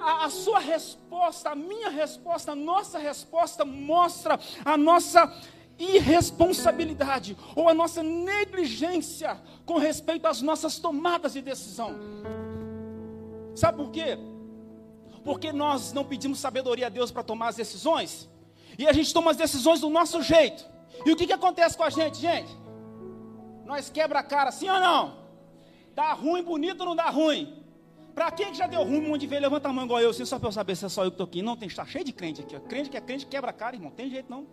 A, 0.00 0.24
a 0.24 0.30
sua 0.30 0.58
resposta, 0.58 1.50
a 1.50 1.54
minha 1.54 1.90
resposta, 1.90 2.52
a 2.52 2.56
nossa 2.56 2.98
resposta 2.98 3.64
mostra 3.64 4.38
a 4.64 4.76
nossa 4.76 5.32
irresponsabilidade 5.78 7.36
ou 7.56 7.68
a 7.68 7.74
nossa 7.74 8.02
negligência 8.02 9.40
com 9.64 9.78
respeito 9.78 10.26
às 10.26 10.42
nossas 10.42 10.78
tomadas 10.78 11.32
de 11.32 11.40
decisão. 11.40 11.94
Sabe 13.54 13.78
por 13.78 13.90
quê? 13.90 14.18
Porque 15.24 15.52
nós 15.52 15.92
não 15.92 16.04
pedimos 16.04 16.38
sabedoria 16.38 16.86
a 16.86 16.90
Deus 16.90 17.10
para 17.10 17.22
tomar 17.22 17.48
as 17.48 17.56
decisões 17.56 18.28
e 18.78 18.86
a 18.86 18.92
gente 18.92 19.12
toma 19.12 19.30
as 19.30 19.36
decisões 19.36 19.80
do 19.80 19.90
nosso 19.90 20.22
jeito. 20.22 20.64
E 21.04 21.12
o 21.12 21.16
que, 21.16 21.26
que 21.26 21.32
acontece 21.32 21.76
com 21.76 21.82
a 21.82 21.90
gente, 21.90 22.18
gente? 22.18 22.50
Nós 23.64 23.88
quebra 23.88 24.20
a 24.20 24.22
cara, 24.22 24.50
sim 24.50 24.68
ou 24.68 24.80
não? 24.80 25.18
Dá 25.94 26.12
ruim, 26.12 26.42
bonito 26.42 26.80
ou 26.80 26.86
não 26.86 26.96
dá 26.96 27.08
ruim? 27.08 27.59
Para 28.14 28.30
quem 28.30 28.50
que 28.50 28.58
já 28.58 28.66
deu 28.66 28.82
ruim, 28.82 28.98
um 28.98 29.08
monte 29.08 29.22
de 29.22 29.26
ver, 29.26 29.40
levanta 29.40 29.68
a 29.68 29.72
mão 29.72 29.84
igual 29.84 30.00
eu, 30.00 30.10
assim, 30.10 30.24
só 30.24 30.38
para 30.38 30.48
eu 30.48 30.52
saber 30.52 30.76
se 30.76 30.84
é 30.84 30.88
só 30.88 31.04
eu 31.04 31.10
que 31.10 31.14
estou 31.14 31.26
aqui. 31.26 31.42
Não, 31.42 31.56
tem, 31.56 31.68
está 31.68 31.84
cheio 31.84 32.04
de 32.04 32.12
crente 32.12 32.40
aqui. 32.40 32.58
Crente 32.60 32.90
que 32.90 32.96
é 32.96 33.00
crente 33.00 33.26
quebra 33.26 33.50
a 33.50 33.52
cara, 33.52 33.76
irmão. 33.76 33.90
Tem 33.90 34.10
jeito 34.10 34.30
não. 34.30 34.46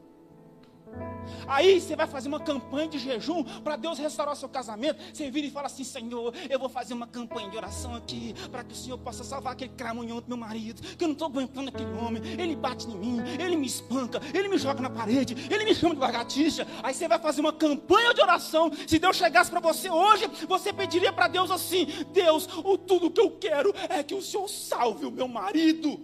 Aí 1.48 1.80
você 1.80 1.96
vai 1.96 2.08
fazer 2.08 2.28
uma 2.28 2.40
campanha 2.40 2.88
de 2.88 3.00
jejum 3.00 3.44
para 3.64 3.76
Deus 3.76 3.98
restaurar 3.98 4.36
seu 4.36 4.50
casamento. 4.50 5.02
Você 5.14 5.30
vira 5.30 5.48
e 5.48 5.52
fala 5.52 5.68
assim: 5.68 5.84
Senhor, 5.84 6.34
eu 6.50 6.60
vou 6.60 6.70
fazer 6.70 6.94
uma 6.94 7.08
campanha 7.08 7.50
de 7.50 7.58
oração 7.58 7.96
aqui 7.96 8.34
para 8.52 8.64
que 8.64 8.74
o 8.74 8.76
Senhor 8.76 8.98
possa 8.98 9.24
salvar 9.24 9.54
aquele 9.54 9.72
cramunhão 9.72 10.20
do 10.20 10.28
meu 10.28 10.38
marido. 10.38 10.82
Que 10.82 11.04
eu 11.04 11.08
não 11.08 11.14
estou 11.14 11.28
aguentando 11.28 11.70
aquele 11.70 11.92
homem. 11.94 12.22
Ele 12.38 12.56
bate 12.56 12.88
em 12.88 12.96
mim, 12.96 13.20
ele 13.40 13.56
me 13.56 13.68
espanca, 13.68 14.22
ele 14.34 14.48
me 14.48 14.58
joga 14.58 14.82
na 14.82 14.90
parede, 14.90 15.36
ele 15.52 15.66
me 15.66 15.74
chama 15.74 15.96
de 15.96 16.02
lagartixa. 16.02 16.68
Aí 16.84 16.94
você 16.94 17.08
vai 17.08 17.20
fazer 17.20 17.42
uma 17.42 17.54
campanha 17.54 18.14
de 18.14 18.22
oração. 18.22 18.72
Se 18.88 19.00
Deus 19.00 19.16
chegasse 19.16 19.50
para 19.50 19.60
você 19.60 19.90
hoje, 19.90 20.28
você 20.48 20.74
pediria 20.74 21.14
para 21.14 21.28
Deus 21.28 21.52
assim: 21.52 21.88
Deus, 22.12 22.48
o 22.64 22.78
tudo 22.78 23.12
que 23.12 23.22
eu 23.22 23.32
quero 23.32 23.74
é 23.90 24.04
que 24.04 24.16
o 24.16 24.22
Senhor 24.22 24.48
salve 24.48 25.06
o 25.06 25.12
meu 25.12 25.28
marido. 25.28 26.00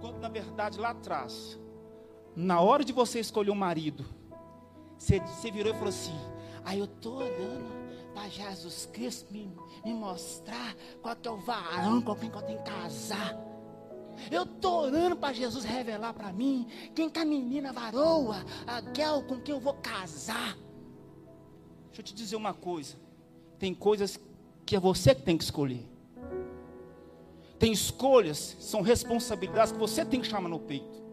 Quando 0.00 0.18
na 0.18 0.28
verdade 0.28 0.78
lá 0.78 0.90
atrás 0.90 1.58
na 2.36 2.60
hora 2.60 2.84
de 2.84 2.92
você 2.92 3.18
escolher 3.18 3.50
um 3.50 3.56
marido, 3.56 4.04
você, 4.98 5.18
você 5.20 5.50
virou 5.50 5.72
e 5.72 5.74
falou 5.74 5.88
assim: 5.88 6.14
aí 6.62 6.76
ah, 6.76 6.80
eu 6.80 6.84
estou 6.84 7.16
orando 7.16 7.86
para 8.14 8.28
Jesus 8.28 8.88
Cristo 8.92 9.32
me, 9.32 9.50
me 9.84 9.94
mostrar 9.94 10.76
qual 11.00 11.16
que 11.16 11.26
é 11.26 11.30
o 11.30 11.38
varão 11.38 12.02
com 12.02 12.14
quem 12.14 12.30
eu 12.30 12.42
tenho 12.42 12.58
que 12.62 12.70
casar. 12.70 13.34
Eu 14.30 14.44
estou 14.44 14.82
orando 14.82 15.16
para 15.16 15.32
Jesus 15.32 15.64
revelar 15.64 16.12
para 16.14 16.32
mim 16.32 16.66
quem 16.94 17.08
que 17.08 17.18
é 17.18 17.22
a 17.22 17.26
menina 17.26 17.72
varoa, 17.72 18.44
a 18.66 18.80
guel 18.80 19.22
com 19.22 19.40
quem 19.40 19.54
eu 19.54 19.60
vou 19.60 19.74
casar. 19.74 20.56
Deixa 21.86 22.00
eu 22.00 22.04
te 22.04 22.14
dizer 22.14 22.36
uma 22.36 22.52
coisa: 22.52 22.96
tem 23.58 23.74
coisas 23.74 24.20
que 24.66 24.76
é 24.76 24.80
você 24.80 25.14
que 25.14 25.22
tem 25.22 25.38
que 25.38 25.44
escolher. 25.44 25.86
Tem 27.58 27.72
escolhas, 27.72 28.56
são 28.60 28.82
responsabilidades 28.82 29.72
que 29.72 29.78
você 29.78 30.04
tem 30.04 30.20
que 30.20 30.26
chamar 30.26 30.50
no 30.50 30.58
peito. 30.58 31.05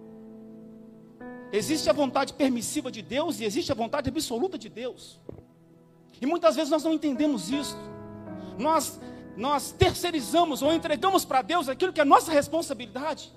Existe 1.53 1.87
a 1.87 1.93
vontade 1.93 2.33
permissiva 2.33 2.91
de 2.91 3.03
Deus 3.03 3.39
e 3.39 3.45
existe 3.45 3.71
a 3.71 3.75
vontade 3.75 4.09
absoluta 4.09 4.57
de 4.57 4.69
Deus. 4.69 5.21
E 6.19 6.25
muitas 6.25 6.55
vezes 6.55 6.71
nós 6.71 6.83
não 6.83 6.93
entendemos 6.93 7.51
isso. 7.51 7.77
Nós, 8.57 8.99
nós 9.37 9.71
terceirizamos 9.71 10.63
ou 10.63 10.73
entregamos 10.73 11.23
para 11.23 11.43
Deus 11.43 11.69
aquilo 11.69 11.93
que 11.93 12.01
é 12.01 12.03
nossa 12.03 12.31
responsabilidade. 12.31 13.31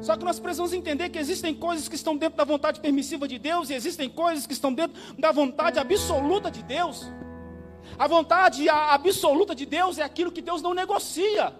Só 0.00 0.16
que 0.16 0.24
nós 0.24 0.38
precisamos 0.38 0.72
entender 0.72 1.08
que 1.08 1.18
existem 1.18 1.52
coisas 1.52 1.88
que 1.88 1.96
estão 1.96 2.16
dentro 2.16 2.36
da 2.36 2.44
vontade 2.44 2.78
permissiva 2.78 3.26
de 3.26 3.36
Deus 3.36 3.68
e 3.68 3.74
existem 3.74 4.08
coisas 4.08 4.46
que 4.46 4.52
estão 4.52 4.72
dentro 4.72 4.96
da 5.18 5.32
vontade 5.32 5.80
absoluta 5.80 6.52
de 6.52 6.62
Deus. 6.62 7.04
A 7.98 8.06
vontade 8.06 8.68
absoluta 8.68 9.56
de 9.56 9.66
Deus 9.66 9.98
é 9.98 10.04
aquilo 10.04 10.30
que 10.30 10.40
Deus 10.40 10.62
não 10.62 10.72
negocia. 10.72 11.52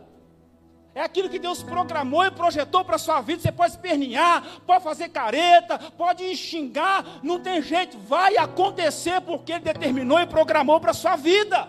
É 0.96 1.02
aquilo 1.02 1.28
que 1.28 1.38
Deus 1.38 1.62
programou 1.62 2.24
e 2.24 2.30
projetou 2.30 2.82
para 2.82 2.96
a 2.96 2.98
sua 2.98 3.20
vida. 3.20 3.42
Você 3.42 3.52
pode 3.52 3.72
espernear, 3.72 4.42
pode 4.66 4.82
fazer 4.82 5.10
careta, 5.10 5.78
pode 5.78 6.34
xingar, 6.34 7.20
não 7.22 7.38
tem 7.38 7.60
jeito, 7.60 7.98
vai 7.98 8.38
acontecer 8.38 9.20
porque 9.20 9.52
Ele 9.52 9.60
determinou 9.60 10.18
e 10.18 10.26
programou 10.26 10.80
para 10.80 10.92
a 10.92 10.94
sua 10.94 11.14
vida. 11.14 11.68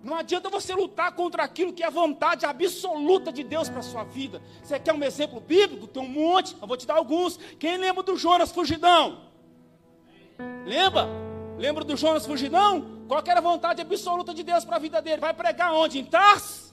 Não 0.00 0.14
adianta 0.14 0.48
você 0.48 0.72
lutar 0.72 1.10
contra 1.10 1.42
aquilo 1.42 1.72
que 1.72 1.82
é 1.82 1.88
a 1.88 1.90
vontade 1.90 2.46
absoluta 2.46 3.32
de 3.32 3.42
Deus 3.42 3.68
para 3.68 3.80
a 3.80 3.82
sua 3.82 4.04
vida. 4.04 4.40
Você 4.62 4.78
quer 4.78 4.94
um 4.94 5.02
exemplo 5.02 5.40
bíblico? 5.40 5.88
Tem 5.88 6.00
um 6.00 6.08
monte, 6.08 6.56
eu 6.62 6.68
vou 6.68 6.76
te 6.76 6.86
dar 6.86 6.98
alguns. 6.98 7.36
Quem 7.58 7.78
lembra 7.78 8.04
do 8.04 8.16
Jonas 8.16 8.52
Fugidão? 8.52 9.22
Lembra? 10.64 11.08
Lembra 11.58 11.82
do 11.82 11.96
Jonas 11.96 12.24
Fugidão? 12.24 13.02
Qual 13.08 13.20
era 13.26 13.40
a 13.40 13.42
vontade 13.42 13.82
absoluta 13.82 14.32
de 14.32 14.44
Deus 14.44 14.64
para 14.64 14.76
a 14.76 14.78
vida 14.78 15.02
dele? 15.02 15.20
Vai 15.20 15.34
pregar 15.34 15.74
onde? 15.74 15.98
Em 15.98 16.04
Tars? 16.04 16.69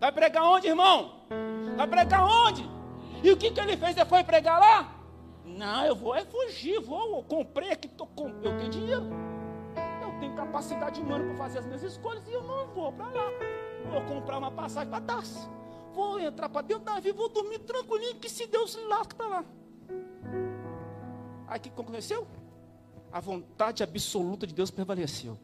Vai 0.00 0.12
pregar 0.12 0.44
onde, 0.44 0.68
irmão? 0.68 1.22
Vai 1.76 1.86
pregar 1.86 2.24
onde? 2.24 2.68
E 3.22 3.32
o 3.32 3.36
que, 3.36 3.50
que 3.50 3.60
ele 3.60 3.76
fez? 3.76 3.96
Ele 3.96 4.06
foi 4.06 4.22
pregar 4.22 4.60
lá? 4.60 4.94
Não, 5.44 5.84
eu 5.84 5.96
vou 5.96 6.14
é 6.14 6.24
fugir, 6.24 6.80
vou, 6.80 7.16
eu 7.16 7.22
comprei 7.24 7.70
aqui, 7.72 7.88
tô 7.88 8.06
com, 8.06 8.28
eu 8.42 8.56
tenho 8.58 8.70
dinheiro. 8.70 9.04
Eu 10.00 10.20
tenho 10.20 10.36
capacidade 10.36 11.00
humana 11.00 11.24
para 11.24 11.36
fazer 11.36 11.58
as 11.58 11.66
minhas 11.66 11.82
escolhas 11.82 12.26
e 12.28 12.32
eu 12.32 12.42
não 12.42 12.68
vou 12.68 12.92
para 12.92 13.06
lá. 13.06 13.30
Vou 13.90 14.02
comprar 14.02 14.38
uma 14.38 14.50
passagem 14.50 14.88
para 14.88 15.00
Tarso. 15.00 15.50
Vou 15.92 16.20
entrar 16.20 16.48
para 16.48 16.62
dentro 16.62 16.84
da 16.84 16.94
navio, 16.94 17.14
vou 17.14 17.28
dormir 17.28 17.58
tranquilinho, 17.60 18.16
que 18.16 18.28
se 18.28 18.46
Deus 18.46 18.72
se 18.72 18.80
lasca 18.82 19.16
para 19.16 19.26
lá. 19.26 19.44
Aí 21.48 21.58
o 21.58 21.62
que 21.62 21.68
aconteceu? 21.70 22.26
A 23.10 23.20
vontade 23.20 23.82
absoluta 23.82 24.46
de 24.46 24.54
Deus 24.54 24.70
prevaleceu. 24.70 25.38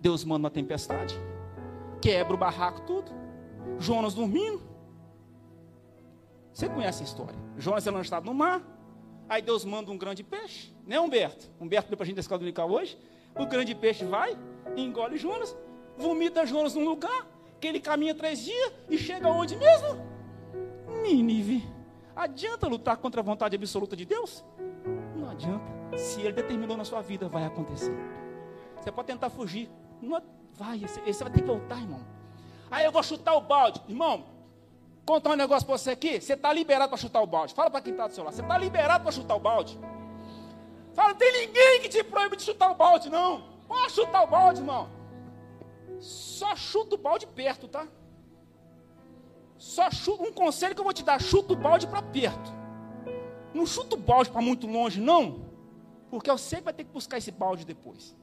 Deus 0.00 0.24
manda 0.24 0.40
uma 0.40 0.50
tempestade, 0.50 1.14
quebra 2.00 2.34
o 2.34 2.38
barraco 2.38 2.80
tudo. 2.82 3.19
Jonas 3.78 4.14
dormindo. 4.14 4.60
Você 6.52 6.68
conhece 6.68 7.02
a 7.02 7.06
história. 7.06 7.38
Jonas 7.56 7.86
é 7.86 7.90
lançado 7.90 8.24
no 8.24 8.34
mar. 8.34 8.62
Aí 9.28 9.40
Deus 9.40 9.64
manda 9.64 9.90
um 9.90 9.96
grande 9.96 10.22
peixe. 10.22 10.74
Né, 10.86 10.98
Humberto? 10.98 11.50
Humberto 11.60 11.88
deu 11.88 11.96
para 11.96 12.04
a 12.04 12.06
gente 12.06 12.16
da 12.16 12.20
escola 12.20 12.38
dominical 12.38 12.70
hoje. 12.70 12.98
O 13.38 13.46
grande 13.46 13.74
peixe 13.74 14.04
vai, 14.04 14.36
engole 14.76 15.16
Jonas, 15.16 15.56
vomita 15.96 16.44
Jonas 16.44 16.74
num 16.74 16.84
lugar, 16.84 17.26
que 17.60 17.68
ele 17.68 17.78
caminha 17.78 18.14
três 18.14 18.40
dias 18.44 18.72
e 18.88 18.98
chega 18.98 19.28
onde 19.28 19.54
mesmo? 19.56 20.04
Nínive. 21.02 21.64
Adianta 22.16 22.66
lutar 22.66 22.96
contra 22.96 23.20
a 23.20 23.24
vontade 23.24 23.54
absoluta 23.56 23.96
de 23.96 24.04
Deus? 24.04 24.44
Não 25.16 25.30
adianta. 25.30 25.80
Se 25.96 26.20
Ele 26.20 26.32
determinou 26.32 26.76
na 26.76 26.84
sua 26.84 27.00
vida, 27.00 27.28
vai 27.28 27.44
acontecer. 27.44 27.94
Você 28.76 28.90
pode 28.90 29.06
tentar 29.06 29.30
fugir. 29.30 29.70
Não 30.02 30.20
vai, 30.52 30.80
você 30.80 31.24
vai 31.24 31.32
ter 31.32 31.40
que 31.40 31.46
voltar, 31.46 31.78
irmão. 31.78 32.00
Aí 32.70 32.84
eu 32.84 32.92
vou 32.92 33.02
chutar 33.02 33.34
o 33.34 33.40
balde. 33.40 33.80
Irmão, 33.88 34.24
contar 35.04 35.30
um 35.30 35.36
negócio 35.36 35.66
para 35.66 35.76
você 35.76 35.90
aqui. 35.90 36.20
Você 36.20 36.34
está 36.34 36.52
liberado 36.52 36.88
para 36.88 36.98
chutar 36.98 37.20
o 37.20 37.26
balde. 37.26 37.54
Fala 37.54 37.70
para 37.70 37.80
quem 37.80 37.92
está 37.92 38.06
do 38.06 38.14
seu 38.14 38.24
lado. 38.24 38.34
Você 38.34 38.42
está 38.42 38.56
liberado 38.56 39.02
para 39.02 39.12
chutar 39.12 39.34
o 39.34 39.40
balde. 39.40 39.78
Fala, 40.94 41.10
não 41.10 41.16
tem 41.16 41.46
ninguém 41.46 41.80
que 41.80 41.88
te 41.88 42.02
proíbe 42.04 42.36
de 42.36 42.42
chutar 42.42 42.70
o 42.70 42.74
balde, 42.74 43.08
não. 43.08 43.42
Pode 43.66 43.92
chutar 43.92 44.22
o 44.22 44.26
balde, 44.26 44.60
irmão. 44.60 44.88
Só 46.00 46.54
chuta 46.56 46.94
o 46.94 46.98
balde 46.98 47.26
perto, 47.26 47.68
tá? 47.68 47.86
Só 49.58 49.90
chuta, 49.90 50.22
um 50.22 50.32
conselho 50.32 50.74
que 50.74 50.80
eu 50.80 50.84
vou 50.84 50.92
te 50.92 51.04
dar, 51.04 51.20
chuta 51.20 51.52
o 51.52 51.56
balde 51.56 51.86
para 51.86 52.02
perto. 52.02 52.50
Não 53.52 53.66
chuta 53.66 53.94
o 53.94 53.98
balde 53.98 54.30
para 54.30 54.40
muito 54.40 54.66
longe, 54.66 55.00
não. 55.00 55.50
Porque 56.10 56.30
eu 56.30 56.38
sei 56.38 56.58
que 56.58 56.64
vai 56.64 56.74
ter 56.74 56.84
que 56.84 56.90
buscar 56.90 57.18
esse 57.18 57.30
balde 57.30 57.64
depois. 57.64 58.16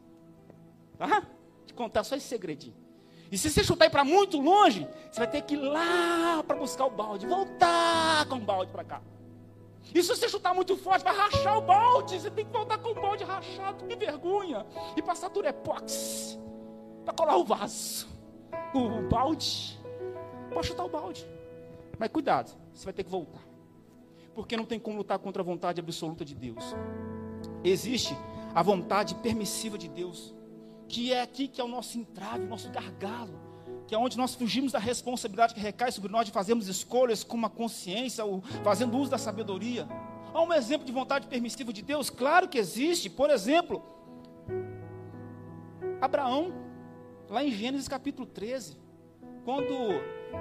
Tá? 0.97 1.27
Te 1.65 1.73
contar 1.73 2.03
só 2.03 2.15
esse 2.15 2.27
segredinho. 2.27 2.86
E 3.31 3.37
se 3.37 3.49
você 3.49 3.63
chutar 3.63 3.89
para 3.89 4.03
muito 4.03 4.39
longe, 4.39 4.87
você 5.11 5.19
vai 5.19 5.27
ter 5.27 5.41
que 5.41 5.55
ir 5.55 5.57
lá 5.57 6.43
para 6.47 6.55
buscar 6.55 6.85
o 6.85 6.89
balde, 6.89 7.25
voltar 7.25 8.25
com 8.27 8.35
o 8.35 8.39
balde 8.39 8.71
para 8.71 8.83
cá. 8.83 9.01
E 9.93 10.01
se 10.01 10.09
você 10.09 10.27
chutar 10.27 10.53
muito 10.53 10.75
forte, 10.77 11.03
vai 11.03 11.15
rachar 11.15 11.57
o 11.57 11.61
balde. 11.61 12.19
Você 12.19 12.29
tem 12.29 12.45
que 12.45 12.51
voltar 12.51 12.77
com 12.77 12.89
o 12.89 12.95
balde 12.95 13.23
rachado, 13.23 13.85
que 13.85 13.95
vergonha. 13.95 14.65
E 14.95 15.01
passar 15.01 15.29
durepox 15.29 16.37
para 17.05 17.13
colar 17.13 17.37
o 17.37 17.43
vaso. 17.43 18.07
O 18.73 19.07
balde. 19.09 19.79
Pode 20.53 20.67
chutar 20.67 20.85
o 20.85 20.89
balde. 20.89 21.25
Mas 21.97 22.09
cuidado, 22.09 22.51
você 22.73 22.85
vai 22.85 22.93
ter 22.93 23.03
que 23.03 23.09
voltar. 23.09 23.41
Porque 24.35 24.55
não 24.55 24.65
tem 24.65 24.79
como 24.79 24.97
lutar 24.97 25.17
contra 25.19 25.41
a 25.41 25.45
vontade 25.45 25.79
absoluta 25.79 26.23
de 26.23 26.35
Deus. 26.35 26.75
Existe 27.63 28.15
a 28.53 28.61
vontade 28.61 29.15
permissiva 29.15 29.77
de 29.77 29.87
Deus, 29.87 30.35
que 30.87 31.11
é 31.11 31.21
aqui 31.21 31.47
que 31.47 31.59
é 31.59 31.63
o 31.63 31.67
nosso 31.67 31.97
entrave, 31.97 32.45
o 32.45 32.47
nosso 32.47 32.69
gargalo, 32.69 33.39
que 33.87 33.95
é 33.95 33.97
onde 33.97 34.17
nós 34.17 34.35
fugimos 34.35 34.71
da 34.71 34.79
responsabilidade 34.79 35.53
que 35.53 35.59
recai 35.59 35.91
sobre 35.91 36.11
nós 36.11 36.25
de 36.25 36.31
fazermos 36.31 36.67
escolhas 36.67 37.23
com 37.23 37.37
uma 37.37 37.49
consciência, 37.49 38.23
ou 38.25 38.41
fazendo 38.63 38.97
uso 38.97 39.09
da 39.09 39.17
sabedoria. 39.17 39.87
Há 40.33 40.41
um 40.41 40.53
exemplo 40.53 40.85
de 40.85 40.91
vontade 40.91 41.27
permissiva 41.27 41.71
de 41.71 41.81
Deus? 41.81 42.09
Claro 42.09 42.47
que 42.47 42.57
existe. 42.57 43.09
Por 43.09 43.29
exemplo, 43.29 43.81
Abraão, 46.01 46.53
lá 47.29 47.43
em 47.43 47.51
Gênesis 47.51 47.87
capítulo 47.87 48.27
13, 48.27 48.77
quando 49.45 49.73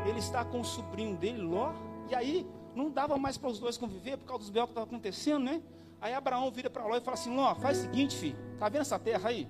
ele 0.09 0.19
está 0.19 0.45
com 0.45 0.61
o 0.61 0.65
sobrinho 0.65 1.17
dele, 1.17 1.41
Ló, 1.41 1.73
e 2.11 2.15
aí 2.15 2.47
não 2.75 2.91
dava 2.91 3.17
mais 3.17 3.39
para 3.39 3.51
os 3.51 3.59
dois 3.59 3.77
conviver 3.77 4.17
por 4.19 4.27
causa 4.27 4.43
dos 4.43 4.51
belos 4.51 4.69
que 4.69 4.73
estavam 4.73 4.89
acontecendo, 4.89 5.45
né? 5.45 5.63
Aí 6.01 6.13
Abraão 6.13 6.51
vira 6.51 6.69
para 6.69 6.85
Ló 6.85 6.97
e 6.97 7.01
fala 7.01 7.15
assim: 7.15 7.35
Ló, 7.35 7.55
faz 7.55 7.79
o 7.79 7.83
seguinte, 7.83 8.17
filho, 8.17 8.37
tá 8.59 8.69
vendo 8.69 8.83
essa 8.83 8.99
terra 8.99 9.29
aí? 9.29 9.49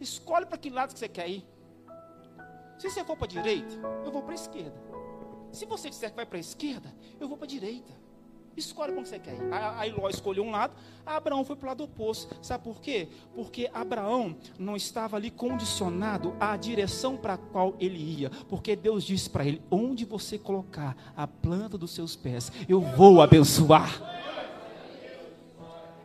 Escolhe 0.00 0.46
para 0.46 0.58
que 0.58 0.70
lado 0.70 0.92
que 0.92 0.98
você 0.98 1.08
quer 1.08 1.28
ir. 1.28 1.46
Se 2.78 2.88
você 2.88 3.04
for 3.04 3.16
para 3.16 3.26
a 3.26 3.28
direita, 3.28 3.74
eu 4.04 4.10
vou 4.10 4.22
para 4.22 4.32
a 4.32 4.34
esquerda. 4.34 4.80
Se 5.52 5.66
você 5.66 5.90
disser 5.90 6.10
que 6.10 6.16
vai 6.16 6.26
para 6.26 6.38
a 6.38 6.40
esquerda, 6.40 6.94
eu 7.18 7.28
vou 7.28 7.36
para 7.36 7.46
a 7.46 7.50
direita. 7.50 7.92
Escolhe 8.56 8.92
como 8.92 9.06
você 9.06 9.18
quer 9.18 9.34
ir. 9.34 9.52
Aí 9.52 9.90
Ló 9.90 10.08
escolheu 10.08 10.42
um 10.44 10.50
lado, 10.50 10.74
Abraão 11.06 11.44
foi 11.44 11.56
para 11.56 11.66
o 11.66 11.68
lado 11.68 11.84
oposto. 11.84 12.34
Sabe 12.42 12.64
por 12.64 12.80
quê? 12.80 13.08
Porque 13.34 13.70
Abraão 13.72 14.36
não 14.58 14.76
estava 14.76 15.16
ali 15.16 15.30
condicionado 15.30 16.34
à 16.40 16.56
direção 16.56 17.16
para 17.16 17.34
a 17.34 17.38
qual 17.38 17.74
ele 17.78 17.98
ia. 17.98 18.30
Porque 18.48 18.74
Deus 18.74 19.04
disse 19.04 19.30
para 19.30 19.44
ele: 19.44 19.62
onde 19.70 20.04
você 20.04 20.38
colocar 20.38 20.96
a 21.16 21.26
planta 21.26 21.78
dos 21.78 21.92
seus 21.92 22.16
pés, 22.16 22.50
eu 22.68 22.80
vou 22.80 23.22
abençoar 23.22 24.20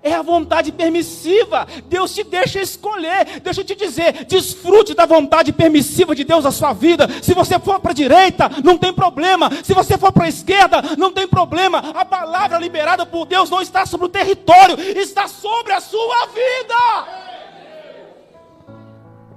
é 0.06 0.14
a 0.14 0.22
vontade 0.22 0.72
permissiva. 0.72 1.68
Deus 1.88 2.14
te 2.14 2.24
deixa 2.24 2.62
escolher. 2.62 3.42
Deixa 3.42 3.62
eu 3.62 3.66
te 3.66 3.76
dizer, 3.76 4.26
desfrute 4.26 4.94
da 4.94 5.08
vontade 5.08 5.52
permissiva 5.52 6.16
de 6.16 6.24
Deus 6.24 6.44
na 6.44 6.52
sua 6.52 6.74
vida. 6.74 7.10
Se 7.24 7.34
você 7.34 7.58
for 7.60 7.80
para 7.80 7.92
a 7.92 7.96
direita, 7.96 8.50
não 8.64 8.78
tem 8.78 8.94
problema. 8.94 9.50
Se 9.64 9.74
você 9.74 9.98
for 9.98 10.12
para 10.14 10.26
a 10.26 10.30
esquerda, 10.30 10.82
não 10.96 11.12
tem 11.12 11.28
problema. 11.28 11.80
A 11.80 12.06
palavra 12.06 12.60
liberada 12.60 13.04
por 13.04 13.26
Deus 13.26 13.50
não 13.50 13.62
está 13.62 13.84
sobre 13.88 14.06
o 14.06 14.10
território, 14.10 14.80
está 14.80 15.28
sobre 15.28 15.74
a 15.74 15.82
sua 15.82 16.28
vida. 16.28 17.26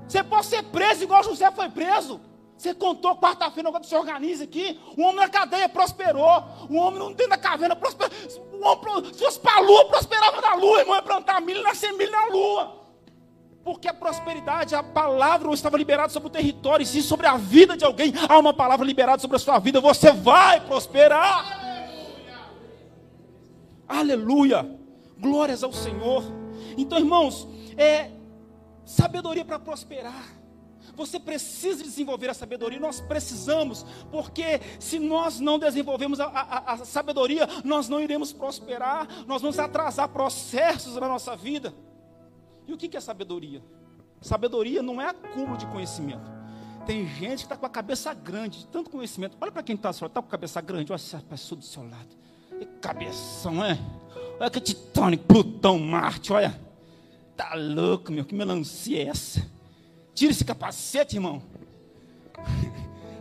Você 0.07 0.23
pode 0.23 0.47
ser 0.47 0.63
preso 0.65 1.03
igual 1.03 1.25
José 1.25 1.51
foi 1.51 1.71
preso. 1.71 2.21
Você 2.59 2.75
contou 2.75 3.17
quarta-feira, 3.17 3.71
quando 3.71 3.85
se 3.85 3.95
organiza 3.95 4.43
aqui. 4.43 4.81
O 4.97 5.03
homem 5.03 5.21
na 5.21 5.29
cadeia 5.29 5.69
prosperou. 5.69 6.43
O 6.69 6.75
homem 6.75 6.99
não 6.99 7.13
dentro 7.13 7.31
da 7.31 7.39
caverna 7.39 7.77
prosperou. 7.77 8.13
O 8.53 8.67
homem, 8.67 9.15
se 9.15 9.23
fosse 9.23 9.39
para 9.39 9.59
a 9.59 9.61
lua, 9.61 9.85
prosperava 9.85 10.41
na 10.41 10.55
lua. 10.55 10.81
Irmão, 10.81 10.97
ia 10.97 11.03
plantar 11.03 11.41
milho, 11.41 11.63
nascer 11.63 11.93
milho 11.93 12.11
na 12.11 12.27
lua. 12.27 12.77
Porque 13.63 13.87
a 13.87 13.95
prosperidade, 13.95 14.75
a 14.75 14.83
palavra 14.83 15.53
estava 15.53 15.79
liberada 15.79 16.09
sobre 16.09 16.27
o 16.27 16.33
território. 16.33 16.83
E 16.83 17.01
sobre 17.01 17.29
a 17.29 17.37
vida 17.37 17.77
de 17.77 17.85
alguém 17.85 18.13
há 18.29 18.37
uma 18.37 18.53
palavra 18.53 18.85
liberada 18.85 19.23
sobre 19.23 19.37
a 19.37 19.41
sua 19.41 19.61
vida, 19.61 19.81
você 19.81 20.11
vai 20.11 20.61
prosperar. 20.61 21.61
Aleluia. 23.87 24.69
Glórias 25.17 25.63
ao 25.63 25.73
Senhor. 25.73 26.25
Então, 26.77 26.99
irmãos, 26.99 27.47
é 27.77 28.11
sabedoria 28.85 29.45
para 29.45 29.61
prosperar. 29.61 30.38
Você 30.99 31.21
precisa 31.21 31.83
desenvolver 31.83 32.29
a 32.29 32.35
sabedoria, 32.35 32.81
nós 32.81 33.01
precisamos, 33.01 33.87
porque 34.11 34.61
se 34.81 34.99
nós 34.99 35.39
não 35.39 35.59
desenvolvemos 35.59 36.19
a, 36.19 36.27
a, 36.27 36.73
a 36.73 36.77
sabedoria, 36.85 37.49
nós 37.65 37.89
não 37.89 38.01
iremos 38.01 38.33
prosperar, 38.33 39.07
nós 39.25 39.41
vamos 39.41 39.59
atrasar 39.59 40.09
processos 40.09 40.97
na 40.97 41.09
nossa 41.09 41.37
vida. 41.37 41.73
E 42.67 42.73
o 42.73 42.77
que 42.77 42.97
é 42.97 43.01
sabedoria? 43.01 43.63
Sabedoria 44.21 44.83
não 44.83 45.01
é 45.01 45.09
acúmulo 45.09 45.57
de 45.57 45.67
conhecimento. 45.67 46.31
Tem 46.85 47.07
gente 47.07 47.39
que 47.39 47.45
está 47.45 47.57
com 47.57 47.67
a 47.67 47.71
cabeça 47.71 48.13
grande, 48.13 48.61
de 48.61 48.67
tanto 48.67 48.91
conhecimento. 48.91 49.37
Olha 49.41 49.53
para 49.53 49.63
quem 49.63 49.77
está 49.77 49.91
está 49.91 50.09
com 50.09 50.19
a 50.19 50.23
cabeça 50.23 50.61
grande, 50.61 50.91
olha 50.91 50.97
essa 50.97 51.21
pessoa 51.21 51.59
do 51.59 51.65
seu 51.65 51.83
lado. 51.83 52.09
Que 52.59 52.67
cabeção, 52.81 53.65
é? 53.65 53.79
Olha 54.41 54.51
que 54.51 54.61
titânico, 54.61 55.25
Plutão, 55.25 55.79
Marte, 55.79 56.33
olha. 56.33 56.59
Tá 57.37 57.55
louco, 57.55 58.11
meu, 58.11 58.25
que 58.25 58.35
melancia 58.35 58.99
é 58.99 59.07
essa? 59.07 59.58
Tira 60.19 60.33
esse 60.33 60.45
capacete, 60.45 61.15
irmão. 61.15 61.41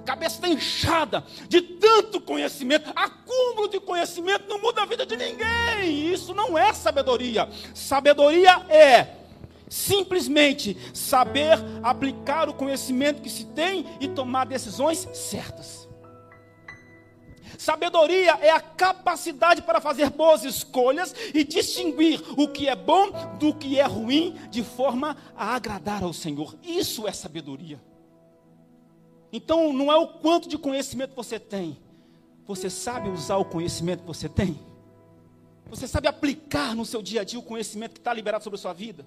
Cabeça 0.04 0.38
está 0.38 0.50
inchada 0.50 1.24
de 1.48 1.62
tanto 1.62 2.20
conhecimento, 2.20 2.92
acúmulo 2.96 3.68
de 3.68 3.80
conhecimento 3.80 4.50
não 4.50 4.60
muda 4.60 4.82
a 4.82 4.86
vida 4.88 5.06
de 5.06 5.16
ninguém. 5.16 6.12
Isso 6.12 6.34
não 6.34 6.58
é 6.58 6.74
sabedoria. 6.74 7.48
Sabedoria 7.72 8.66
é 8.68 9.10
simplesmente 9.70 10.76
saber 10.92 11.60
aplicar 11.84 12.50
o 12.50 12.54
conhecimento 12.56 13.22
que 13.22 13.30
se 13.30 13.46
tem 13.46 13.86
e 14.00 14.08
tomar 14.08 14.46
decisões 14.46 15.08
certas. 15.14 15.87
Sabedoria 17.58 18.38
é 18.42 18.52
a 18.52 18.62
capacidade 18.62 19.62
para 19.64 19.82
fazer 19.82 20.12
boas 20.12 20.44
escolhas 20.44 21.14
e 21.34 21.44
distinguir 21.44 22.22
o 22.38 22.48
que 22.48 22.68
é 22.68 22.76
bom 22.76 23.10
do 23.40 23.54
que 23.54 23.80
é 23.80 23.84
ruim 23.84 24.36
de 24.50 24.64
forma 24.64 25.18
a 25.36 25.56
agradar 25.56 26.04
ao 26.04 26.14
Senhor. 26.14 26.56
Isso 26.64 27.08
é 27.08 27.12
sabedoria. 27.12 27.82
Então, 29.34 29.74
não 29.74 29.92
é 29.92 29.98
o 29.98 30.08
quanto 30.08 30.48
de 30.48 30.58
conhecimento 30.58 31.16
você 31.16 31.40
tem, 31.40 31.78
você 32.46 32.70
sabe 32.70 33.10
usar 33.10 33.36
o 33.38 33.46
conhecimento 33.46 34.02
que 34.02 34.08
você 34.08 34.30
tem? 34.30 34.58
Você 35.70 35.86
sabe 35.86 36.08
aplicar 36.08 36.74
no 36.74 36.86
seu 36.86 37.02
dia 37.02 37.22
a 37.22 37.24
dia 37.26 37.38
o 37.38 37.44
conhecimento 37.44 37.94
que 37.94 38.00
está 38.00 38.14
liberado 38.14 38.44
sobre 38.44 38.58
a 38.58 38.62
sua 38.62 38.72
vida? 38.72 39.06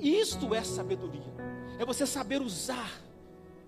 Isto 0.00 0.54
é 0.54 0.62
sabedoria. 0.62 1.34
É 1.78 1.84
você 1.84 2.06
saber 2.06 2.40
usar, 2.40 2.92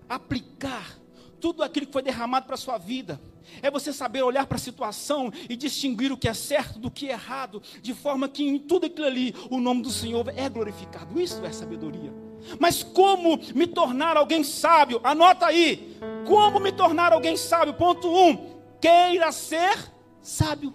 aplicar 0.07 0.97
tudo 1.43 1.61
aquilo 1.61 1.87
que 1.87 1.91
foi 1.91 2.01
derramado 2.01 2.45
para 2.45 2.55
a 2.55 2.57
sua 2.57 2.77
vida. 2.77 3.19
É 3.61 3.69
você 3.69 3.91
saber 3.91 4.23
olhar 4.23 4.47
para 4.47 4.55
a 4.55 4.59
situação 4.59 5.29
e 5.49 5.57
distinguir 5.57 6.09
o 6.09 6.15
que 6.15 6.29
é 6.29 6.33
certo 6.33 6.79
do 6.79 6.89
que 6.89 7.09
é 7.09 7.11
errado, 7.11 7.61
de 7.81 7.93
forma 7.93 8.29
que 8.29 8.47
em 8.47 8.57
tudo 8.57 8.85
aquilo 8.85 9.07
ali 9.07 9.35
o 9.49 9.59
nome 9.59 9.81
do 9.81 9.89
Senhor 9.89 10.25
é 10.37 10.47
glorificado. 10.47 11.19
Isso 11.19 11.45
é 11.45 11.51
sabedoria. 11.51 12.13
Mas 12.57 12.81
como 12.81 13.37
me 13.53 13.67
tornar 13.67 14.15
alguém 14.15 14.41
sábio? 14.41 15.01
Anota 15.03 15.47
aí. 15.47 15.99
Como 16.25 16.61
me 16.61 16.71
tornar 16.71 17.11
alguém 17.11 17.35
sábio? 17.35 17.73
Ponto 17.73 18.07
1. 18.07 18.29
Um, 18.29 18.61
queira 18.79 19.29
ser 19.33 19.91
sábio. 20.21 20.73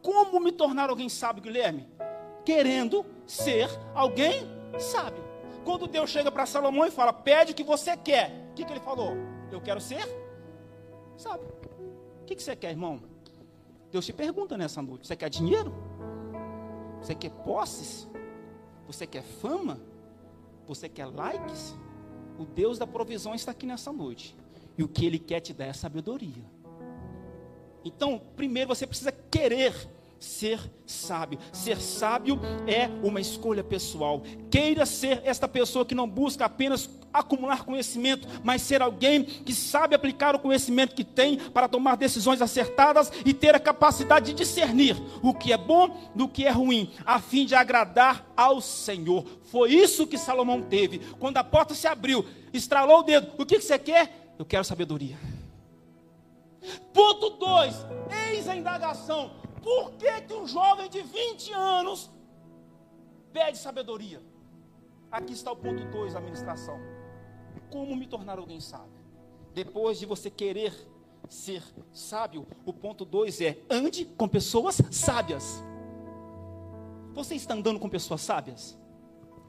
Como 0.00 0.38
me 0.38 0.52
tornar 0.52 0.90
alguém 0.90 1.08
sábio, 1.08 1.42
Guilherme? 1.42 1.88
Querendo 2.44 3.04
ser 3.26 3.68
alguém 3.96 4.46
sábio. 4.78 5.24
Quando 5.64 5.88
Deus 5.88 6.08
chega 6.08 6.30
para 6.30 6.46
Salomão 6.46 6.86
e 6.86 6.90
fala: 6.92 7.12
Pede 7.12 7.50
o 7.50 7.54
que 7.54 7.64
você 7.64 7.96
quer 7.96 8.49
que, 8.60 8.66
que 8.66 8.72
ele 8.72 8.80
falou? 8.80 9.16
Eu 9.50 9.60
quero 9.60 9.80
ser 9.80 10.06
Sabe? 11.16 11.44
O 11.44 12.24
que, 12.24 12.34
que 12.34 12.42
você 12.42 12.56
quer, 12.56 12.70
irmão? 12.70 13.02
Deus 13.90 14.06
te 14.06 14.12
pergunta 14.12 14.56
nessa 14.56 14.80
noite: 14.80 15.06
Você 15.06 15.16
quer 15.16 15.28
dinheiro? 15.28 15.74
Você 17.00 17.14
quer 17.14 17.30
posses? 17.30 18.08
Você 18.86 19.06
quer 19.06 19.22
fama? 19.22 19.80
Você 20.66 20.88
quer 20.88 21.06
likes? 21.06 21.76
O 22.38 22.44
Deus 22.44 22.78
da 22.78 22.86
provisão 22.86 23.34
está 23.34 23.50
aqui 23.50 23.66
nessa 23.66 23.92
noite. 23.92 24.36
E 24.78 24.82
o 24.82 24.88
que 24.88 25.04
Ele 25.04 25.18
quer 25.18 25.40
te 25.40 25.52
dar 25.52 25.66
é 25.66 25.72
sabedoria. 25.74 26.44
Então, 27.84 28.18
primeiro 28.34 28.68
você 28.68 28.86
precisa 28.86 29.12
querer 29.12 29.74
ser 30.20 30.60
sábio. 30.86 31.38
Ser 31.50 31.80
sábio 31.80 32.38
é 32.66 32.88
uma 33.02 33.20
escolha 33.20 33.64
pessoal. 33.64 34.22
Queira 34.50 34.84
ser 34.84 35.22
esta 35.24 35.48
pessoa 35.48 35.84
que 35.84 35.94
não 35.94 36.08
busca 36.08 36.44
apenas 36.44 36.88
acumular 37.12 37.64
conhecimento, 37.64 38.28
mas 38.44 38.62
ser 38.62 38.82
alguém 38.82 39.24
que 39.24 39.52
sabe 39.52 39.94
aplicar 39.94 40.36
o 40.36 40.38
conhecimento 40.38 40.94
que 40.94 41.02
tem 41.02 41.38
para 41.38 41.68
tomar 41.68 41.96
decisões 41.96 42.40
acertadas 42.40 43.10
e 43.24 43.34
ter 43.34 43.54
a 43.54 43.58
capacidade 43.58 44.26
de 44.26 44.34
discernir 44.34 44.96
o 45.22 45.34
que 45.34 45.52
é 45.52 45.56
bom 45.56 46.10
do 46.14 46.28
que 46.28 46.46
é 46.46 46.50
ruim, 46.50 46.92
a 47.04 47.18
fim 47.18 47.44
de 47.44 47.54
agradar 47.54 48.30
ao 48.36 48.60
Senhor. 48.60 49.24
Foi 49.44 49.72
isso 49.72 50.06
que 50.06 50.18
Salomão 50.18 50.62
teve. 50.62 50.98
Quando 51.18 51.38
a 51.38 51.44
porta 51.44 51.74
se 51.74 51.88
abriu, 51.88 52.24
estralou 52.52 53.00
o 53.00 53.02
dedo. 53.02 53.32
O 53.38 53.46
que 53.46 53.60
você 53.60 53.78
quer? 53.78 54.34
Eu 54.38 54.44
quero 54.44 54.64
sabedoria. 54.64 55.18
Ponto 56.92 57.30
2. 57.30 57.86
Eis 58.28 58.48
a 58.48 58.54
indagação. 58.54 59.39
Por 59.62 59.92
que, 59.92 60.20
que 60.22 60.34
um 60.34 60.46
jovem 60.46 60.88
de 60.88 61.02
20 61.02 61.52
anos 61.52 62.10
pede 63.32 63.58
sabedoria? 63.58 64.22
Aqui 65.10 65.32
está 65.32 65.50
o 65.50 65.56
ponto 65.56 65.84
2 65.84 66.14
da 66.14 66.20
ministração. 66.20 66.78
Como 67.70 67.96
me 67.96 68.06
tornar 68.06 68.38
alguém 68.38 68.60
sábio? 68.60 69.00
Depois 69.52 69.98
de 69.98 70.06
você 70.06 70.30
querer 70.30 70.72
ser 71.28 71.62
sábio, 71.92 72.46
o 72.64 72.72
ponto 72.72 73.04
2 73.04 73.40
é: 73.40 73.58
ande 73.68 74.04
com 74.04 74.28
pessoas 74.28 74.80
sábias. 74.90 75.62
Você 77.12 77.34
está 77.34 77.54
andando 77.54 77.80
com 77.80 77.88
pessoas 77.88 78.20
sábias? 78.20 78.78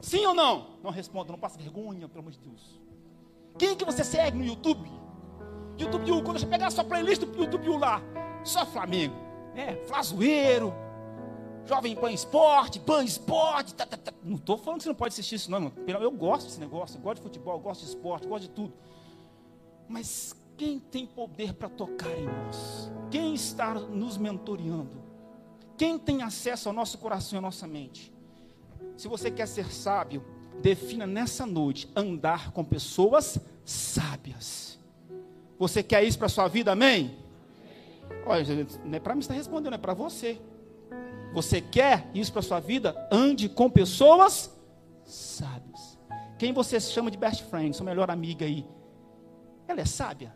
Sim 0.00 0.26
ou 0.26 0.34
não? 0.34 0.78
Não 0.82 0.90
responda, 0.90 1.30
não 1.30 1.38
passe 1.38 1.56
vergonha, 1.58 2.08
pelo 2.08 2.20
amor 2.20 2.32
de 2.32 2.38
Deus. 2.38 2.80
Quem 3.56 3.76
que 3.76 3.84
você 3.84 4.02
segue 4.02 4.36
no 4.36 4.44
YouTube? 4.44 4.90
YouTube 5.78 6.24
quando 6.24 6.38
você 6.38 6.46
pegar 6.46 6.66
a 6.66 6.70
sua 6.70 6.84
playlist 6.84 7.22
do 7.22 7.38
YouTube 7.38 7.68
lá, 7.78 8.02
só 8.44 8.66
Flamengo, 8.66 9.14
né? 9.54 9.76
Flazoeiro, 9.86 10.72
Jovem 11.66 11.94
Pan 11.94 12.12
Esporte, 12.12 12.80
Pan 12.80 13.04
Esporte, 13.04 13.74
tá, 13.74 13.86
tá, 13.86 13.96
tá. 13.96 14.12
não 14.22 14.36
estou 14.36 14.58
falando 14.58 14.78
que 14.78 14.84
você 14.84 14.88
não 14.88 14.96
pode 14.96 15.12
assistir 15.12 15.36
isso, 15.36 15.50
não, 15.50 15.72
eu 15.86 16.10
gosto 16.10 16.46
desse 16.46 16.60
negócio, 16.60 16.96
eu 16.96 17.02
gosto 17.02 17.16
de 17.16 17.22
futebol, 17.22 17.58
gosto 17.58 17.82
de 17.82 17.86
esporte, 17.88 18.26
gosto 18.26 18.42
de 18.42 18.50
tudo. 18.50 18.72
Mas 19.88 20.34
quem 20.56 20.78
tem 20.78 21.06
poder 21.06 21.54
para 21.54 21.68
tocar 21.68 22.10
em 22.18 22.26
nós? 22.26 22.90
Quem 23.10 23.34
está 23.34 23.74
nos 23.74 24.16
mentoreando? 24.16 25.02
Quem 25.76 25.98
tem 25.98 26.22
acesso 26.22 26.68
ao 26.68 26.74
nosso 26.74 26.98
coração 26.98 27.36
e 27.36 27.38
à 27.38 27.42
nossa 27.42 27.66
mente? 27.66 28.12
Se 28.96 29.08
você 29.08 29.30
quer 29.30 29.46
ser 29.46 29.72
sábio, 29.72 30.24
defina 30.60 31.06
nessa 31.06 31.46
noite 31.46 31.90
andar 31.96 32.52
com 32.52 32.64
pessoas 32.64 33.38
sábias. 33.64 34.78
Você 35.58 35.82
quer 35.82 36.04
isso 36.04 36.18
para 36.18 36.26
a 36.26 36.30
sua 36.30 36.48
vida, 36.48 36.72
amém? 36.72 37.16
Olha, 38.26 38.66
não 38.84 38.94
é 38.94 39.00
para 39.00 39.14
mim 39.14 39.20
estar 39.20 39.34
respondendo, 39.34 39.74
é 39.74 39.78
para 39.78 39.94
você. 39.94 40.40
Você 41.32 41.60
quer 41.60 42.08
isso 42.14 42.32
para 42.32 42.42
sua 42.42 42.60
vida? 42.60 43.08
Ande 43.10 43.48
com 43.48 43.70
pessoas 43.70 44.54
sábias. 45.04 45.98
Quem 46.38 46.52
você 46.52 46.78
chama 46.80 47.10
de 47.10 47.16
best 47.16 47.44
friend, 47.44 47.74
sua 47.74 47.86
melhor 47.86 48.10
amiga 48.10 48.44
aí? 48.44 48.66
Ela 49.66 49.80
é 49.80 49.84
sábia? 49.84 50.34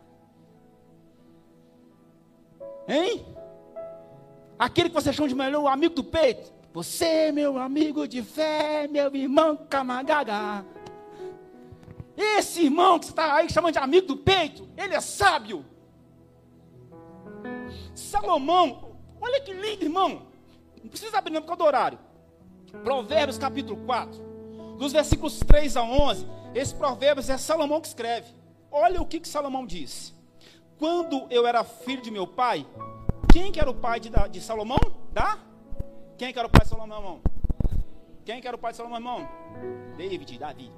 Hein? 2.87 3.25
Aquele 4.57 4.89
que 4.89 4.95
você 4.95 5.13
chama 5.13 5.27
de 5.27 5.35
melhor 5.35 5.67
amigo 5.67 5.93
do 5.93 6.03
peito? 6.03 6.51
Você, 6.73 7.31
meu 7.31 7.57
amigo 7.57 8.07
de 8.07 8.21
fé, 8.23 8.87
meu 8.87 9.13
irmão 9.15 9.57
camagaga. 9.69 10.65
Esse 12.15 12.63
irmão 12.63 12.97
que 12.97 13.05
você 13.05 13.11
está 13.11 13.35
aí 13.35 13.49
chamando 13.49 13.73
de 13.73 13.79
amigo 13.79 14.07
do 14.07 14.17
peito, 14.17 14.67
ele 14.75 14.95
é 14.95 15.01
sábio. 15.01 15.65
Salomão, 17.97 18.95
olha 19.19 19.41
que 19.41 19.51
lindo, 19.51 19.83
irmão. 19.83 20.27
Não 20.83 20.89
precisa 20.89 21.17
abrir 21.17 21.33
não 21.33 21.41
por 21.41 21.47
causa 21.47 21.63
do 21.63 21.65
horário. 21.65 21.99
Provérbios 22.83 23.39
capítulo 23.39 23.83
4, 23.85 24.77
dos 24.77 24.91
versículos 24.91 25.39
3 25.39 25.75
a 25.77 25.83
11. 25.83 26.27
Esse 26.53 26.75
Provérbios 26.75 27.27
é 27.27 27.37
Salomão 27.37 27.81
que 27.81 27.87
escreve. 27.87 28.33
Olha 28.71 29.01
o 29.01 29.05
que, 29.05 29.19
que 29.19 29.27
Salomão 29.27 29.65
disse. 29.65 30.13
Quando 30.77 31.25
eu 31.31 31.47
era 31.47 31.63
filho 31.63 32.01
de 32.01 32.11
meu 32.11 32.27
pai, 32.27 32.67
quem 33.33 33.51
que 33.51 33.59
era 33.59 33.69
o 33.69 33.73
pai 33.73 33.99
de, 33.99 34.11
de 34.29 34.41
Salomão? 34.41 34.79
Da? 35.11 35.39
Quem 36.17 36.31
que 36.31 36.37
era 36.37 36.47
o 36.47 36.51
pai 36.51 36.61
de 36.61 36.69
Salomão, 36.69 36.97
irmão? 36.99 37.21
Quem 38.23 38.39
que 38.39 38.47
era 38.47 38.55
o 38.55 38.59
pai 38.59 38.73
de 38.73 38.77
Salomão, 38.77 38.99
irmão? 38.99 39.27
David, 39.97 40.37
Davi. 40.37 40.71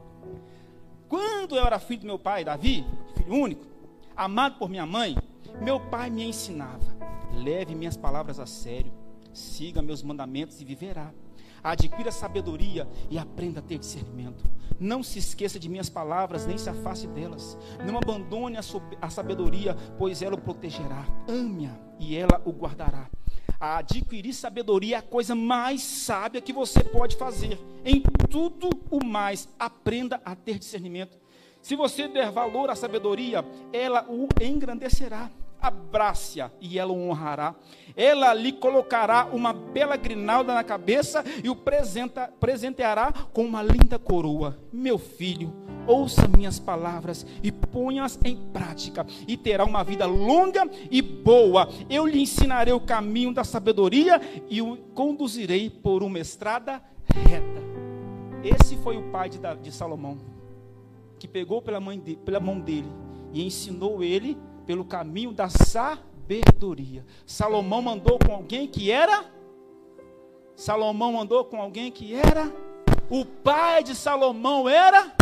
Quando 1.09 1.57
eu 1.57 1.65
era 1.65 1.79
filho 1.79 2.01
do 2.01 2.07
meu 2.07 2.19
pai, 2.19 2.45
Davi, 2.45 2.85
filho 3.17 3.33
único, 3.33 3.65
amado 4.15 4.57
por 4.57 4.69
minha 4.69 4.85
mãe, 4.85 5.17
meu 5.61 5.79
pai 5.79 6.09
me 6.09 6.23
ensinava: 6.23 6.95
leve 7.33 7.75
minhas 7.75 7.97
palavras 7.97 8.39
a 8.39 8.45
sério 8.45 8.91
siga 9.33 9.81
meus 9.81 10.03
mandamentos 10.03 10.61
e 10.61 10.65
viverá. 10.65 11.11
Adquira 11.61 12.11
sabedoria 12.11 12.87
e 13.09 13.17
aprenda 13.17 13.59
a 13.59 13.63
ter 13.63 13.77
discernimento. 13.77 14.43
Não 14.79 15.03
se 15.03 15.19
esqueça 15.19 15.59
de 15.59 15.67
minhas 15.67 15.89
palavras, 15.89 16.45
nem 16.45 16.57
se 16.57 16.69
afaste 16.69 17.05
delas. 17.07 17.57
Não 17.85 17.97
abandone 17.97 18.55
a, 18.55 18.61
a 19.01 19.09
sabedoria, 19.09 19.75
pois 19.97 20.21
ela 20.21 20.35
o 20.35 20.41
protegerá. 20.41 21.05
Ame-a 21.27 21.77
e 21.99 22.15
ela 22.15 22.41
o 22.45 22.51
guardará. 22.51 23.09
Adquirir 23.59 24.33
sabedoria 24.33 24.95
é 24.95 24.99
a 24.99 25.01
coisa 25.01 25.35
mais 25.35 25.81
sábia 25.81 26.39
que 26.39 26.53
você 26.53 26.81
pode 26.81 27.17
fazer. 27.17 27.59
Em 27.83 28.01
tudo 28.29 28.69
o 28.89 29.03
mais, 29.03 29.49
aprenda 29.59 30.21
a 30.23 30.33
ter 30.33 30.57
discernimento. 30.57 31.17
Se 31.61 31.75
você 31.75 32.07
der 32.07 32.31
valor 32.31 32.69
à 32.69 32.75
sabedoria, 32.75 33.45
ela 33.71 34.05
o 34.09 34.27
engrandecerá 34.41 35.29
abrace-a 35.61 36.51
e 36.61 36.79
ela 36.79 36.91
o 36.91 37.09
honrará. 37.09 37.53
Ela 37.95 38.33
lhe 38.33 38.51
colocará 38.51 39.27
uma 39.31 39.51
bela 39.53 39.97
grinalda 39.97 40.53
na 40.53 40.63
cabeça 40.63 41.23
e 41.43 41.49
o 41.49 41.55
presenta, 41.55 42.31
presenteará 42.39 43.11
com 43.33 43.43
uma 43.43 43.61
linda 43.61 43.99
coroa. 43.99 44.57
Meu 44.71 44.97
filho, 44.97 45.53
ouça 45.85 46.27
minhas 46.27 46.59
palavras 46.59 47.25
e 47.43 47.51
ponha-as 47.51 48.17
em 48.23 48.37
prática, 48.53 49.05
e 49.27 49.35
terá 49.35 49.65
uma 49.65 49.83
vida 49.83 50.05
longa 50.05 50.69
e 50.89 51.01
boa. 51.01 51.67
Eu 51.89 52.05
lhe 52.05 52.21
ensinarei 52.21 52.73
o 52.73 52.79
caminho 52.79 53.33
da 53.33 53.43
sabedoria 53.43 54.21
e 54.49 54.61
o 54.61 54.77
conduzirei 54.93 55.69
por 55.69 56.03
uma 56.03 56.19
estrada 56.19 56.81
reta. 57.13 57.59
Esse 58.43 58.77
foi 58.77 58.95
o 58.95 59.11
pai 59.11 59.27
de, 59.29 59.39
de 59.61 59.71
Salomão, 59.71 60.17
que 61.19 61.27
pegou 61.27 61.61
pela, 61.61 61.79
de, 61.97 62.15
pela 62.15 62.39
mão 62.39 62.59
dele 62.59 62.91
e 63.31 63.45
ensinou 63.45 64.03
ele 64.03 64.37
pelo 64.65 64.85
caminho 64.85 65.31
da 65.31 65.49
sabedoria. 65.49 67.05
Salomão 67.25 67.81
mandou 67.81 68.17
com 68.17 68.33
alguém 68.33 68.67
que 68.67 68.89
era 68.91 69.25
Salomão 70.55 71.13
mandou 71.13 71.45
com 71.45 71.61
alguém 71.61 71.91
que 71.91 72.13
era 72.13 72.51
o 73.09 73.23
pai 73.23 73.83
de 73.83 73.95
Salomão 73.95 74.67
era 74.67 75.15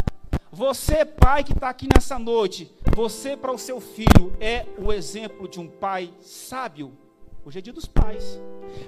você, 0.52 1.06
pai 1.06 1.44
que 1.44 1.52
está 1.52 1.70
aqui 1.70 1.88
nessa 1.94 2.18
noite, 2.18 2.74
você 2.96 3.36
para 3.36 3.52
o 3.52 3.58
seu 3.58 3.80
filho 3.80 4.36
é 4.40 4.66
o 4.78 4.92
exemplo 4.92 5.48
de 5.48 5.60
um 5.60 5.68
pai 5.68 6.12
sábio. 6.22 6.98
Hoje 7.46 7.60
é 7.60 7.62
dia 7.62 7.74
dos 7.74 7.86
pais. 7.86 8.40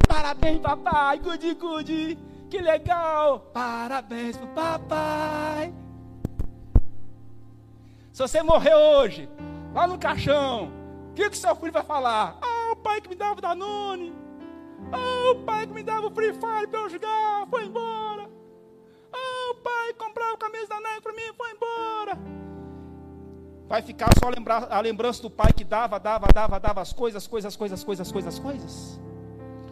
Parabéns, 0.07 0.59
papai, 0.59 1.19
cuide, 1.19 1.55
cuide, 1.55 2.17
que 2.49 2.59
legal. 2.59 3.51
Parabéns 3.53 4.37
papai. 4.55 5.73
Se 8.19 8.27
você 8.27 8.43
morrer 8.43 8.75
hoje, 8.75 9.29
lá 9.73 9.87
no 9.87 9.97
caixão, 9.97 10.73
o 11.09 11.13
que, 11.13 11.29
que 11.29 11.37
seu 11.37 11.55
filho 11.55 11.71
vai 11.71 11.83
falar? 11.83 12.37
Ah, 12.41 12.73
o 12.73 12.75
pai 12.75 12.99
que 12.99 13.07
me 13.07 13.15
dava 13.15 13.39
o 13.39 13.41
Danone. 13.41 14.13
Ah, 14.91 15.31
o 15.31 15.35
pai 15.45 15.65
que 15.65 15.71
me 15.71 15.81
dava 15.81 16.07
o 16.07 16.11
Free 16.11 16.33
Fire 16.33 16.67
para 16.67 16.81
eu 16.81 16.89
jogar, 16.89 17.47
foi 17.49 17.63
embora. 17.63 18.29
Ah, 19.13 19.51
o 19.51 19.55
pai 19.63 19.93
que 19.93 19.99
comprava 19.99 20.35
camisa 20.35 20.67
da 20.67 20.81
Nike 20.81 21.01
para 21.01 21.13
mim, 21.13 21.33
foi 21.37 21.51
embora. 21.53 22.19
Vai 23.69 23.81
ficar 23.83 24.09
só 24.21 24.27
lembrar, 24.27 24.67
a 24.69 24.81
lembrança 24.81 25.21
do 25.21 25.29
pai 25.29 25.53
que 25.53 25.63
dava, 25.63 25.97
dava, 25.97 26.27
dava, 26.33 26.59
dava 26.59 26.81
as 26.81 26.91
coisas, 26.91 27.25
coisas, 27.25 27.55
coisas, 27.55 27.85
coisas, 27.85 28.11
coisas, 28.11 28.37
coisas? 28.37 28.99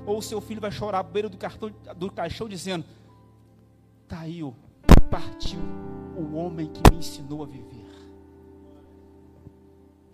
Ou 0.05 0.19
o 0.19 0.21
seu 0.21 0.39
filho 0.39 0.61
vai 0.61 0.71
chorar 0.71 0.99
à 0.99 1.03
beira 1.03 1.27
do, 1.27 1.35
cartão, 1.35 1.69
do 1.97 2.09
caixão 2.09 2.47
dizendo: 2.47 2.85
Tá 4.07 4.21
aí, 4.21 4.41
partiu 5.11 5.59
o 6.15 6.37
homem 6.37 6.71
que 6.71 6.81
me 6.89 6.99
ensinou 6.99 7.43
a 7.43 7.45
viver 7.45 7.76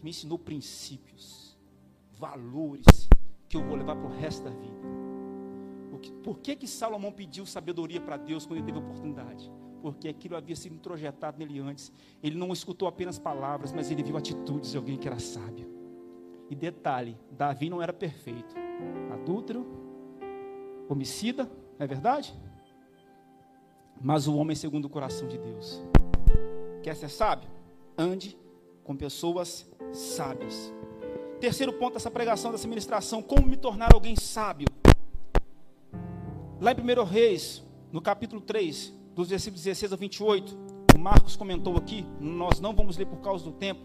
me 0.04 0.10
ensinou 0.10 0.38
princípios, 0.38 1.58
valores 2.12 3.08
que 3.48 3.56
eu 3.56 3.64
vou 3.64 3.78
levar 3.78 3.96
para 3.96 4.06
o 4.06 4.12
resto 4.12 4.44
da 4.44 4.50
vida. 4.50 4.84
Por 6.22 6.40
que, 6.40 6.56
que 6.56 6.68
Salomão 6.68 7.12
pediu 7.12 7.46
sabedoria 7.46 8.02
para 8.02 8.18
Deus 8.18 8.46
quando 8.46 8.58
ele 8.58 8.66
teve 8.66 8.78
oportunidade? 8.78 9.50
Porque 9.82 10.10
aquilo 10.10 10.36
havia 10.36 10.56
sido 10.56 10.76
introjetado 10.76 11.38
nele 11.38 11.60
antes. 11.60 11.92
Ele 12.22 12.38
não 12.38 12.52
escutou 12.52 12.88
apenas 12.88 13.18
palavras, 13.18 13.72
mas 13.72 13.90
ele 13.90 14.04
viu 14.04 14.18
atitudes 14.18 14.72
de 14.72 14.78
alguém 14.78 14.98
que 14.98 15.08
era 15.08 15.20
sábio. 15.20 15.70
E 16.50 16.56
detalhe: 16.56 17.18
Davi 17.32 17.70
não 17.70 17.82
era 17.82 17.94
perfeito. 17.94 18.56
Adúltero, 19.14 19.66
homicida, 20.90 21.46
não 21.78 21.86
é 21.86 21.88
verdade? 21.88 22.34
Mas 24.02 24.28
o 24.28 24.36
homem 24.36 24.56
segundo 24.56 24.86
o 24.86 24.90
coração 24.90 25.28
de 25.28 25.38
Deus. 25.38 25.82
Quer 26.82 26.96
ser 26.96 27.10
sábio? 27.10 27.50
Ande 27.98 28.38
com 28.84 28.96
pessoas 28.96 29.70
sábias. 29.94 30.74
Terceiro 31.40 31.74
ponto 31.74 31.94
dessa 31.94 32.12
pregação, 32.12 32.52
dessa 32.52 32.68
ministração: 32.68 33.22
como 33.22 33.48
me 33.48 33.58
tornar 33.58 33.94
alguém 33.94 34.16
sábio? 34.16 34.68
Lá 36.60 36.72
em 36.72 36.76
1 36.76 37.04
Reis, 37.04 37.64
no 37.92 38.02
capítulo 38.02 38.42
3, 38.42 38.94
dos 39.14 39.30
versículos 39.30 39.64
16 39.64 39.94
a 39.94 39.96
28, 39.96 40.58
o 40.96 41.00
Marcos 41.00 41.36
comentou 41.36 41.78
aqui, 41.78 42.06
nós 42.20 42.60
não 42.60 42.74
vamos 42.74 42.98
ler 42.98 43.06
por 43.06 43.18
causa 43.18 43.44
do 43.44 43.52
tempo. 43.52 43.82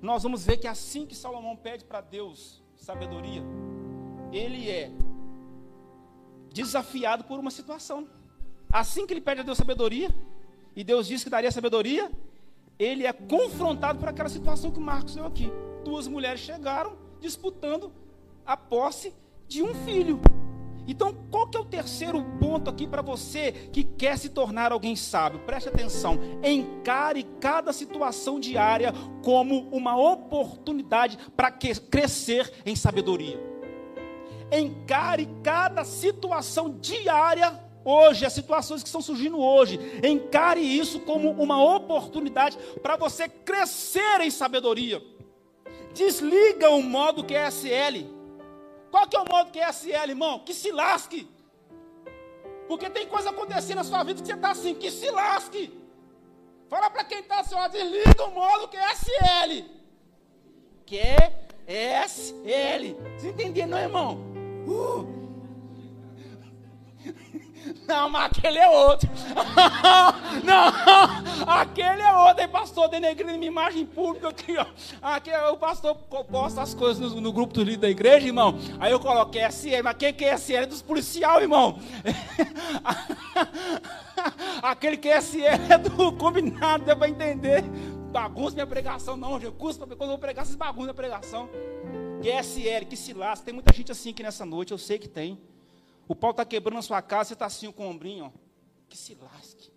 Nós 0.00 0.22
vamos 0.22 0.44
ver 0.44 0.56
que 0.56 0.66
assim 0.66 1.06
que 1.06 1.14
Salomão 1.14 1.56
pede 1.56 1.84
para 1.84 2.00
Deus 2.00 2.62
sabedoria, 2.76 3.42
ele 4.32 4.68
é 4.68 4.90
desafiado 6.52 7.24
por 7.24 7.38
uma 7.38 7.50
situação. 7.50 8.08
Assim 8.70 9.06
que 9.06 9.12
ele 9.12 9.20
pede 9.20 9.40
a 9.40 9.44
Deus 9.44 9.58
sabedoria, 9.58 10.14
e 10.74 10.82
Deus 10.82 11.06
diz 11.06 11.22
que 11.22 11.30
daria 11.30 11.50
sabedoria, 11.50 12.10
ele 12.82 13.06
é 13.06 13.12
confrontado 13.12 13.98
por 13.98 14.08
aquela 14.08 14.28
situação 14.28 14.70
que 14.70 14.78
o 14.78 14.82
Marcos 14.82 15.14
deu 15.14 15.24
aqui. 15.24 15.50
Duas 15.84 16.08
mulheres 16.08 16.40
chegaram 16.40 16.96
disputando 17.20 17.92
a 18.44 18.56
posse 18.56 19.14
de 19.46 19.62
um 19.62 19.74
filho. 19.84 20.20
Então, 20.86 21.14
qual 21.30 21.46
que 21.46 21.56
é 21.56 21.60
o 21.60 21.64
terceiro 21.64 22.20
ponto 22.40 22.68
aqui 22.68 22.88
para 22.88 23.02
você 23.02 23.52
que 23.72 23.84
quer 23.84 24.18
se 24.18 24.30
tornar 24.30 24.72
alguém 24.72 24.96
sábio? 24.96 25.38
Preste 25.40 25.68
atenção. 25.68 26.18
Encare 26.42 27.22
cada 27.40 27.72
situação 27.72 28.40
diária 28.40 28.92
como 29.22 29.68
uma 29.70 29.96
oportunidade 29.96 31.16
para 31.36 31.52
crescer 31.52 32.52
em 32.66 32.74
sabedoria. 32.74 33.38
Encare 34.50 35.28
cada 35.42 35.84
situação 35.84 36.76
diária 36.80 37.58
hoje, 37.84 38.24
as 38.24 38.32
situações 38.32 38.82
que 38.82 38.88
estão 38.88 39.02
surgindo 39.02 39.38
hoje. 39.40 39.78
Encare 40.02 40.60
isso 40.60 41.00
como 41.00 41.30
uma 41.30 41.62
oportunidade 41.62 42.56
para 42.82 42.96
você 42.96 43.28
crescer 43.28 44.20
em 44.20 44.30
sabedoria. 44.30 45.02
Desliga 45.94 46.70
o 46.70 46.82
modo 46.82 47.24
QSL 47.24 48.22
qual 48.92 49.08
que 49.08 49.16
é 49.16 49.20
o 49.20 49.24
modo 49.24 49.50
que 49.50 49.58
é 49.58 50.06
irmão? 50.06 50.40
Que 50.40 50.52
se 50.52 50.70
lasque. 50.70 51.26
Porque 52.68 52.90
tem 52.90 53.06
coisa 53.06 53.30
acontecendo 53.30 53.76
na 53.76 53.84
sua 53.84 54.04
vida 54.04 54.20
que 54.20 54.26
você 54.26 54.34
está 54.34 54.50
assim, 54.50 54.74
que 54.74 54.90
se 54.90 55.10
lasque. 55.10 55.72
Fala 56.68 56.90
para 56.90 57.02
quem 57.02 57.20
está 57.20 57.40
assim, 57.40 57.54
ó, 57.54 57.66
desliga 57.68 58.22
o 58.24 58.34
modo 58.34 58.68
que 58.68 58.76
é 58.76 58.94
SL. 58.94 59.64
Que 60.84 60.98
é 60.98 62.04
SL. 62.06 62.94
Você 63.16 63.30
entendeu, 63.30 63.66
não, 63.66 63.78
irmão? 63.78 64.18
Uh. 64.66 65.22
Não, 67.86 68.08
mas 68.08 68.26
aquele 68.26 68.58
é 68.58 68.68
outro. 68.68 69.08
Não, 70.44 71.52
aquele 71.52 72.02
é 72.02 72.16
outro. 72.16 72.42
Aí, 72.42 72.48
pastor, 72.48 72.88
denegrindo 72.88 73.32
minha 73.34 73.46
imagem 73.46 73.86
pública 73.86 74.28
aqui, 74.28 74.56
ó. 74.56 74.66
Aqui 75.00 75.30
o 75.52 75.56
pastor 75.56 75.94
posta 76.30 76.62
as 76.62 76.74
coisas 76.74 77.12
no, 77.12 77.20
no 77.20 77.32
grupo 77.32 77.54
do 77.54 77.62
líder 77.62 77.78
da 77.78 77.90
igreja, 77.90 78.26
irmão. 78.26 78.58
Aí 78.78 78.92
eu 78.92 79.00
coloquei 79.00 79.42
SL, 79.50 79.82
mas 79.84 79.96
quem 79.96 80.12
que 80.12 80.24
é 80.24 80.34
SL? 80.34 80.62
É 80.62 80.66
dos 80.66 80.82
policial, 80.82 81.40
irmão. 81.40 81.78
Aquele 84.62 84.96
que 84.96 85.08
é 85.08 85.20
SL 85.20 85.70
é 85.70 85.78
do 85.78 86.12
combinado, 86.12 86.84
deu 86.84 86.96
para 86.96 87.08
entender. 87.08 87.62
Bagunça 88.12 88.54
minha 88.54 88.66
pregação, 88.66 89.16
não. 89.16 89.40
Custa 89.52 89.86
quando 89.86 90.02
eu 90.02 90.08
vou 90.08 90.18
pregar, 90.18 90.44
vocês 90.44 90.56
bagunçam 90.56 90.90
a 90.90 90.94
pregação. 90.94 91.48
Que 92.20 92.30
é 92.30 92.42
SL, 92.42 92.86
que 92.88 92.96
se 92.96 93.12
lasca. 93.12 93.46
Tem 93.46 93.54
muita 93.54 93.74
gente 93.74 93.90
assim 93.90 94.10
aqui 94.10 94.22
nessa 94.22 94.44
noite, 94.44 94.72
eu 94.72 94.78
sei 94.78 94.98
que 94.98 95.08
tem. 95.08 95.38
O 96.12 96.14
pau 96.14 96.32
está 96.32 96.44
quebrando 96.44 96.76
a 96.76 96.82
sua 96.82 97.00
casa, 97.00 97.28
você 97.28 97.32
está 97.32 97.46
assim 97.46 97.72
com 97.72 97.86
o 97.86 97.88
ombrinho, 97.88 98.26
ó. 98.26 98.30
Que 98.86 98.98
se 98.98 99.14
lasque. 99.14 99.72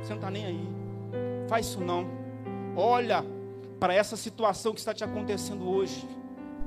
Você 0.00 0.08
não 0.08 0.16
está 0.16 0.30
nem 0.30 0.46
aí. 0.46 0.66
Faz 1.46 1.66
isso 1.66 1.78
não. 1.78 2.06
Olha 2.74 3.22
para 3.78 3.92
essa 3.92 4.16
situação 4.16 4.72
que 4.72 4.78
está 4.78 4.94
te 4.94 5.04
acontecendo 5.04 5.68
hoje 5.68 6.08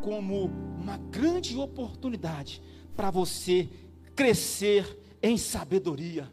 como 0.03 0.45
uma 0.79 0.97
grande 0.97 1.57
oportunidade 1.57 2.61
para 2.95 3.09
você 3.09 3.67
crescer 4.15 4.99
em 5.19 5.39
sabedoria. 5.39 6.31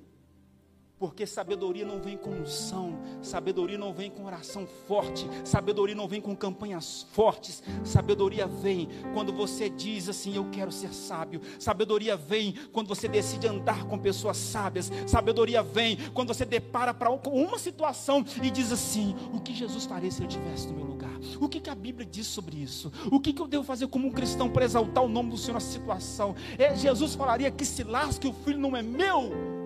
Porque 0.98 1.26
sabedoria 1.26 1.87
não 1.87 2.00
vem 2.00 2.16
com 2.16 2.30
unção, 2.30 2.98
sabedoria 3.22 3.78
não 3.78 3.92
vem 3.92 4.11
com 4.11 4.24
oração 4.24 4.66
forte, 4.66 5.28
sabedoria 5.44 5.94
não 5.94 6.08
vem 6.08 6.20
com 6.20 6.34
campanhas 6.34 7.06
fortes, 7.12 7.62
sabedoria 7.84 8.48
vem 8.48 8.88
quando 9.14 9.32
você 9.32 9.70
diz 9.70 10.08
assim: 10.08 10.34
Eu 10.34 10.50
quero 10.50 10.72
ser 10.72 10.92
sábio, 10.92 11.40
sabedoria 11.58 12.16
vem 12.16 12.54
quando 12.72 12.88
você 12.88 13.06
decide 13.06 13.46
andar 13.46 13.84
com 13.84 13.96
pessoas 13.96 14.37
sábias, 14.37 14.90
sabedoria 15.06 15.62
vem 15.62 15.96
quando 16.12 16.34
você 16.34 16.44
depara 16.44 16.92
para 16.92 17.11
uma 17.11 17.58
situação 17.58 18.24
e 18.42 18.50
diz 18.50 18.72
assim: 18.72 19.14
O 19.32 19.40
que 19.40 19.54
Jesus 19.54 19.87
faria 19.87 20.11
se 20.11 20.20
ele 20.20 20.28
estivesse 20.28 20.66
no 20.66 20.74
meu 20.74 20.87
lugar? 20.87 21.12
O 21.40 21.48
que, 21.48 21.61
que 21.61 21.70
a 21.70 21.74
Bíblia 21.74 22.06
diz 22.06 22.26
sobre 22.26 22.56
isso? 22.56 22.92
O 23.11 23.20
que, 23.20 23.32
que 23.32 23.40
eu 23.40 23.46
devo 23.46 23.62
fazer 23.62 23.87
como 23.87 24.08
um 24.08 24.12
cristão 24.12 24.48
para 24.48 24.64
exaltar 24.64 25.04
o 25.04 25.08
nome 25.08 25.30
do 25.30 25.37
Senhor 25.37 25.54
nessa 25.54 25.70
situação? 25.70 26.34
É, 26.58 26.74
Jesus 26.74 27.14
falaria 27.14 27.50
que 27.50 27.64
se 27.64 27.84
lasque, 27.84 28.26
o 28.26 28.32
filho 28.32 28.58
não 28.58 28.76
é 28.76 28.82
meu. 28.82 29.58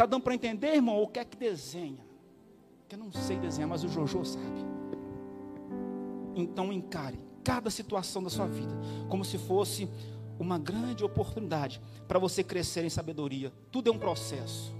Está 0.00 0.06
dando 0.06 0.22
para 0.22 0.34
entender, 0.34 0.76
irmão? 0.76 1.02
O 1.02 1.06
que 1.06 1.18
é 1.18 1.24
que 1.26 1.36
desenha? 1.36 2.02
Que 2.88 2.94
eu 2.94 2.98
não 2.98 3.12
sei 3.12 3.38
desenhar, 3.38 3.68
mas 3.68 3.84
o 3.84 3.88
Jojo 3.90 4.24
sabe. 4.24 4.64
Então 6.34 6.72
encare 6.72 7.18
cada 7.44 7.68
situação 7.68 8.22
da 8.22 8.30
sua 8.30 8.46
vida 8.46 8.72
como 9.10 9.22
se 9.26 9.36
fosse 9.36 9.90
uma 10.38 10.58
grande 10.58 11.04
oportunidade 11.04 11.82
para 12.08 12.18
você 12.18 12.42
crescer 12.42 12.82
em 12.82 12.88
sabedoria. 12.88 13.52
Tudo 13.70 13.90
é 13.90 13.92
um 13.92 13.98
processo. 13.98 14.74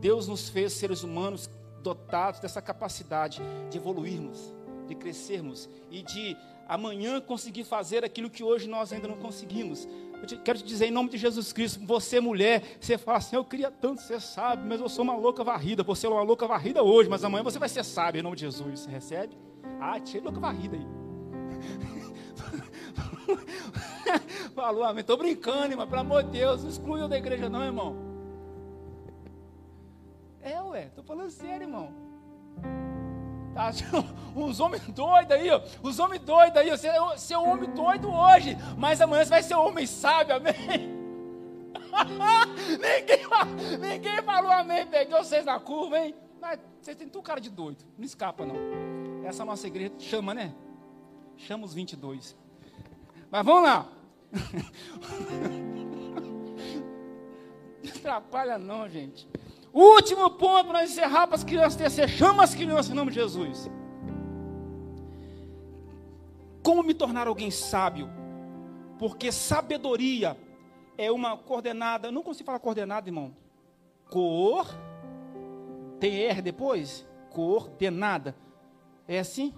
Deus 0.00 0.26
nos 0.26 0.48
fez 0.48 0.72
seres 0.72 1.02
humanos 1.02 1.50
dotados 1.82 2.40
dessa 2.40 2.62
capacidade 2.62 3.42
de 3.68 3.76
evoluirmos, 3.76 4.54
de 4.88 4.94
crescermos 4.94 5.68
e 5.90 6.02
de 6.02 6.34
amanhã 6.66 7.20
conseguir 7.20 7.64
fazer 7.64 8.02
aquilo 8.02 8.30
que 8.30 8.42
hoje 8.42 8.66
nós 8.66 8.94
ainda 8.94 9.08
não 9.08 9.18
conseguimos. 9.18 9.86
Te, 10.26 10.36
quero 10.36 10.58
te 10.58 10.64
dizer 10.64 10.86
em 10.86 10.90
nome 10.90 11.10
de 11.10 11.18
Jesus 11.18 11.52
Cristo, 11.52 11.84
você 11.84 12.20
mulher, 12.20 12.62
você 12.80 12.96
fala 12.96 13.18
assim, 13.18 13.36
eu 13.36 13.44
queria 13.44 13.70
tanto 13.70 14.00
ser 14.00 14.20
sábio, 14.20 14.64
mas 14.66 14.80
eu 14.80 14.88
sou 14.88 15.02
uma 15.02 15.16
louca 15.16 15.42
varrida. 15.42 15.82
Você 15.82 16.06
é 16.06 16.10
uma 16.10 16.22
louca 16.22 16.46
varrida 16.46 16.82
hoje, 16.82 17.08
mas 17.08 17.24
amanhã 17.24 17.42
você 17.42 17.58
vai 17.58 17.68
ser 17.68 17.84
sábio 17.84 18.20
em 18.20 18.22
nome 18.22 18.36
de 18.36 18.42
Jesus. 18.42 18.80
Você 18.80 18.90
recebe? 18.90 19.36
Ah, 19.80 19.98
tinha 19.98 20.22
louca 20.22 20.40
varrida 20.40 20.76
aí. 20.76 20.86
Falou, 24.54 24.84
amém. 24.84 25.00
Estou 25.00 25.16
brincando, 25.16 25.72
irmão. 25.72 25.86
Pelo 25.86 26.00
amor 26.00 26.22
de 26.24 26.30
Deus, 26.30 26.62
não 26.62 26.70
exclui 26.70 27.00
eu 27.00 27.08
da 27.08 27.18
igreja, 27.18 27.48
não, 27.48 27.64
irmão. 27.64 27.96
É, 30.40 30.60
ué, 30.60 30.86
estou 30.86 31.04
falando 31.04 31.30
sério, 31.30 31.64
irmão. 31.64 31.92
Tá, 33.54 33.70
uns 34.34 34.60
homens 34.60 34.82
doidos 34.88 35.32
aí, 35.32 35.50
ó. 35.50 35.60
Os 35.82 35.98
homens 35.98 36.22
doidos 36.22 36.56
aí. 36.56 36.70
Você, 36.70 36.88
é 37.34 37.38
um 37.38 37.50
homem 37.50 37.70
doido 37.70 38.10
hoje, 38.10 38.56
mas 38.76 39.00
amanhã 39.00 39.24
você 39.24 39.30
vai 39.30 39.42
ser 39.42 39.54
um 39.56 39.66
homem 39.66 39.86
sábio, 39.86 40.36
amém? 40.36 40.92
ninguém, 42.80 43.78
ninguém 43.78 44.22
falou 44.22 44.50
amém, 44.50 44.86
peguei 44.86 45.16
vocês 45.18 45.44
na 45.44 45.60
curva, 45.60 45.98
hein? 45.98 46.14
Mas 46.40 46.58
vocês 46.80 46.96
têm 46.96 47.08
tudo 47.08 47.22
cara 47.22 47.40
de 47.40 47.50
doido, 47.50 47.84
não 47.96 48.04
escapa 48.04 48.46
não. 48.46 48.56
Essa 49.24 49.44
nossa 49.44 49.66
igreja 49.66 49.92
chama, 49.98 50.32
né? 50.34 50.52
Chama 51.36 51.64
os 51.64 51.74
22. 51.74 52.36
Mas 53.30 53.44
vamos 53.44 53.62
lá. 53.64 53.88
Não 57.82 57.90
atrapalha 57.90 58.58
não, 58.58 58.88
gente. 58.88 59.28
Último 59.72 60.30
ponto 60.30 60.68
para 60.68 60.84
encerrar 60.84 61.26
para 61.26 61.36
as 61.36 61.44
crianças 61.44 61.76
tecer. 61.76 62.08
Chama 62.08 62.44
as 62.44 62.54
crianças 62.54 62.90
em 62.90 62.94
nome 62.94 63.10
de 63.10 63.20
Jesus. 63.20 63.70
Como 66.62 66.82
me 66.82 66.94
tornar 66.94 67.26
alguém 67.26 67.50
sábio? 67.50 68.10
Porque 68.98 69.32
sabedoria 69.32 70.36
é 70.98 71.10
uma 71.10 71.36
coordenada. 71.36 72.12
Não 72.12 72.22
consigo 72.22 72.46
falar 72.46 72.58
coordenada, 72.58 73.08
irmão. 73.08 73.34
Cor. 74.10 74.66
Tem 75.98 76.14
R 76.26 76.42
depois? 76.42 77.06
Coordenada. 77.30 78.36
É 79.08 79.18
assim? 79.18 79.54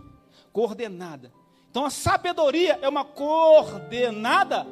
Coordenada. 0.52 1.32
Então 1.70 1.84
a 1.84 1.90
sabedoria 1.90 2.78
é 2.80 2.88
uma 2.88 3.04
coordenada 3.04 4.64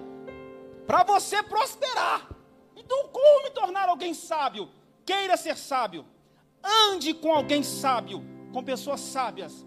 para 0.87 1.03
você 1.03 1.43
prosperar. 1.43 2.29
Então, 2.77 3.09
como 3.09 3.45
me 3.45 3.51
tornar 3.51 3.89
alguém 3.89 4.15
sábio? 4.15 4.69
Queira 5.05 5.37
ser 5.37 5.57
sábio. 5.57 6.05
Ande 6.63 7.13
com 7.13 7.33
alguém 7.33 7.63
sábio, 7.63 8.23
com 8.53 8.63
pessoas 8.63 9.01
sábias. 9.01 9.67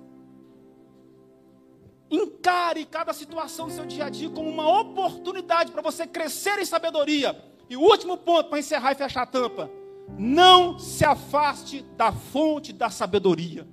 Encare 2.10 2.86
cada 2.86 3.12
situação 3.13 3.67
do 3.67 3.74
seu 3.74 3.86
dia 3.86 4.06
a 4.06 4.10
dia 4.10 4.30
como 4.30 4.50
uma 4.50 4.80
oportunidade 4.80 5.71
para 5.71 5.82
você 5.82 6.08
crescer 6.08 6.60
em 6.60 6.65
sabedoria. 6.65 7.43
E 7.69 7.76
o 7.76 7.82
último 7.82 8.17
ponto 8.17 8.50
para 8.50 8.60
encerrar 8.60 8.91
e 8.91 8.95
fechar 8.95 9.24
a 9.24 9.26
tampa: 9.26 9.69
não 10.17 10.78
se 10.80 11.04
afaste 11.04 11.82
da 11.98 12.12
fonte 12.12 12.71
da 12.71 12.89
sabedoria. 12.89 13.67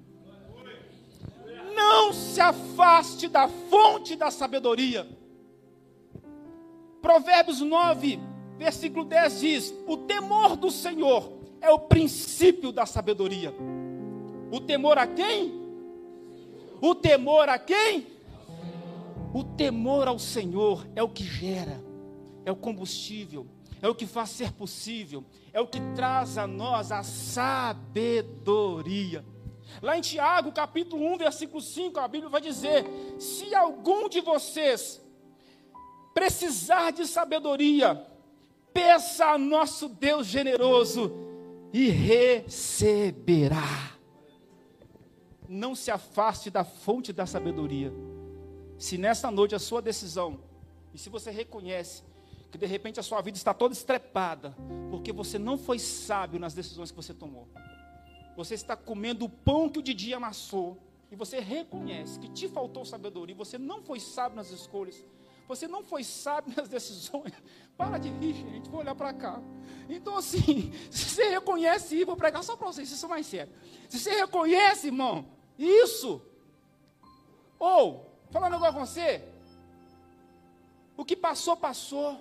Não 1.74 2.12
se 2.12 2.40
afaste 2.40 3.28
da 3.28 3.48
fonte 3.48 4.16
da 4.16 4.30
sabedoria. 4.30 5.06
Provérbios 7.00 7.60
9, 7.60 8.18
versículo 8.56 9.04
10 9.04 9.40
diz: 9.40 9.74
O 9.86 9.96
temor 9.98 10.56
do 10.56 10.70
Senhor 10.70 11.41
é 11.62 11.70
o 11.70 11.78
princípio 11.78 12.72
da 12.72 12.84
sabedoria. 12.84 13.54
O 14.50 14.60
temor 14.60 14.98
a 14.98 15.06
quem? 15.06 15.62
O 16.80 16.94
temor 16.94 17.48
a 17.48 17.58
quem? 17.58 18.08
O 19.32 19.42
temor 19.44 20.08
ao 20.08 20.18
Senhor 20.18 20.86
é 20.94 21.02
o 21.02 21.08
que 21.08 21.24
gera, 21.24 21.82
é 22.44 22.52
o 22.52 22.56
combustível, 22.56 23.46
é 23.80 23.88
o 23.88 23.94
que 23.94 24.04
faz 24.04 24.28
ser 24.30 24.52
possível, 24.52 25.24
é 25.52 25.60
o 25.60 25.66
que 25.66 25.80
traz 25.94 26.36
a 26.36 26.46
nós 26.46 26.92
a 26.92 27.02
sabedoria. 27.02 28.44
Lá 29.80 29.96
em 29.96 30.02
Tiago, 30.02 30.52
capítulo 30.52 31.06
1, 31.14 31.18
versículo 31.18 31.62
5, 31.62 31.98
a 31.98 32.06
Bíblia 32.06 32.28
vai 32.28 32.42
dizer: 32.42 32.84
Se 33.18 33.54
algum 33.54 34.06
de 34.08 34.20
vocês 34.20 35.00
precisar 36.12 36.90
de 36.90 37.06
sabedoria, 37.06 38.06
peça 38.74 39.26
a 39.26 39.38
nosso 39.38 39.88
Deus 39.88 40.26
generoso 40.26 41.31
e 41.72 41.88
receberá. 41.88 43.62
Não 45.48 45.74
se 45.74 45.90
afaste 45.90 46.50
da 46.50 46.64
fonte 46.64 47.12
da 47.12 47.26
sabedoria. 47.26 47.92
Se 48.78 48.98
nessa 48.98 49.30
noite 49.30 49.54
a 49.54 49.58
sua 49.58 49.80
decisão, 49.80 50.40
e 50.92 50.98
se 50.98 51.08
você 51.08 51.30
reconhece 51.30 52.02
que 52.50 52.58
de 52.58 52.66
repente 52.66 53.00
a 53.00 53.02
sua 53.02 53.20
vida 53.22 53.38
está 53.38 53.54
toda 53.54 53.72
estrepada, 53.72 54.54
porque 54.90 55.12
você 55.12 55.38
não 55.38 55.56
foi 55.56 55.78
sábio 55.78 56.38
nas 56.38 56.52
decisões 56.52 56.90
que 56.90 56.96
você 56.96 57.14
tomou. 57.14 57.48
Você 58.36 58.54
está 58.54 58.76
comendo 58.76 59.24
o 59.24 59.28
pão 59.28 59.68
que 59.68 59.78
o 59.78 59.82
Didi 59.82 60.12
amassou, 60.12 60.78
e 61.10 61.16
você 61.16 61.40
reconhece 61.40 62.18
que 62.18 62.28
te 62.28 62.48
faltou 62.48 62.84
sabedoria, 62.84 63.34
você 63.34 63.58
não 63.58 63.82
foi 63.82 64.00
sábio 64.00 64.36
nas 64.36 64.50
escolhas, 64.50 65.04
você 65.48 65.68
não 65.68 65.82
foi 65.82 66.04
sábio 66.04 66.54
nas 66.56 66.68
decisões. 66.68 67.32
Para 67.76 67.98
de 67.98 68.08
rir, 68.08 68.34
gente, 68.34 68.68
vou 68.68 68.80
olhar 68.80 68.94
para 68.94 69.12
cá. 69.12 69.40
Então, 69.88 70.16
assim, 70.16 70.72
se 70.90 71.10
você 71.10 71.30
reconhece 71.30 71.96
isso, 71.96 72.06
vou 72.06 72.16
pregar 72.16 72.44
só 72.44 72.56
para 72.56 72.66
vocês, 72.66 72.90
isso 72.90 73.06
é 73.06 73.08
mais 73.08 73.26
sério. 73.26 73.52
Se 73.88 73.98
você 73.98 74.10
reconhece, 74.10 74.88
irmão, 74.88 75.26
isso, 75.58 76.20
ou 77.58 78.12
Falando 78.32 78.54
agora 78.54 78.72
com 78.72 78.86
você. 78.86 79.22
O 80.96 81.04
que 81.04 81.14
passou, 81.14 81.54
passou. 81.54 82.18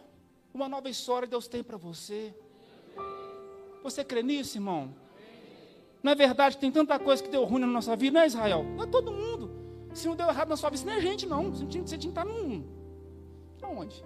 Uma 0.53 0.67
nova 0.67 0.89
história 0.89 1.25
Deus 1.25 1.47
tem 1.47 1.63
para 1.63 1.77
você. 1.77 2.35
Você 3.81 4.03
crê 4.03 4.21
nisso, 4.21 4.57
irmão? 4.57 4.93
É 6.03 6.13
verdade 6.13 6.57
tem 6.57 6.69
tanta 6.69 6.99
coisa 6.99 7.23
que 7.23 7.29
deu 7.29 7.45
ruim 7.45 7.61
na 7.61 7.67
nossa 7.67 7.95
vida, 7.95 8.15
não 8.15 8.21
é 8.21 8.27
Israel? 8.27 8.63
Não 8.63 8.83
é 8.83 8.87
todo 8.87 9.13
mundo. 9.13 9.49
Se 9.93 10.05
não 10.05 10.15
deu 10.17 10.27
errado 10.27 10.49
na 10.49 10.57
sua 10.57 10.69
vida, 10.69 10.83
não 10.83 10.93
é 10.93 10.99
gente, 10.99 11.25
não. 11.25 11.49
Você 11.49 11.65
tinha, 11.65 11.87
você 11.87 11.97
tinha 11.97 12.11
que 12.11 12.19
estar 12.19 12.25
num. 12.25 12.67
Onde? 13.77 14.03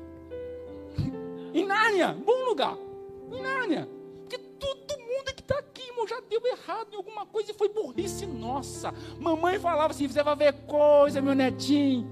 em 1.53 1.65
Nárnia, 1.65 2.13
bom 2.13 2.45
lugar. 2.45 2.77
Em 3.31 3.41
Nárnia. 3.41 3.89
Porque 4.21 4.37
todo 4.37 4.99
mundo 4.99 5.33
que 5.35 5.41
está 5.41 5.57
aqui, 5.57 5.89
irmão, 5.89 6.07
já 6.07 6.19
deu 6.21 6.45
errado 6.45 6.93
em 6.93 6.95
alguma 6.97 7.25
coisa 7.25 7.51
e 7.51 7.53
foi 7.53 7.69
burrice 7.69 8.25
nossa. 8.25 8.93
Mamãe 9.19 9.59
falava 9.59 9.91
assim: 9.91 10.07
você 10.07 10.21
vai 10.21 10.35
ver 10.35 10.53
coisa, 10.65 11.21
meu 11.21 11.33
netinho. 11.33 12.07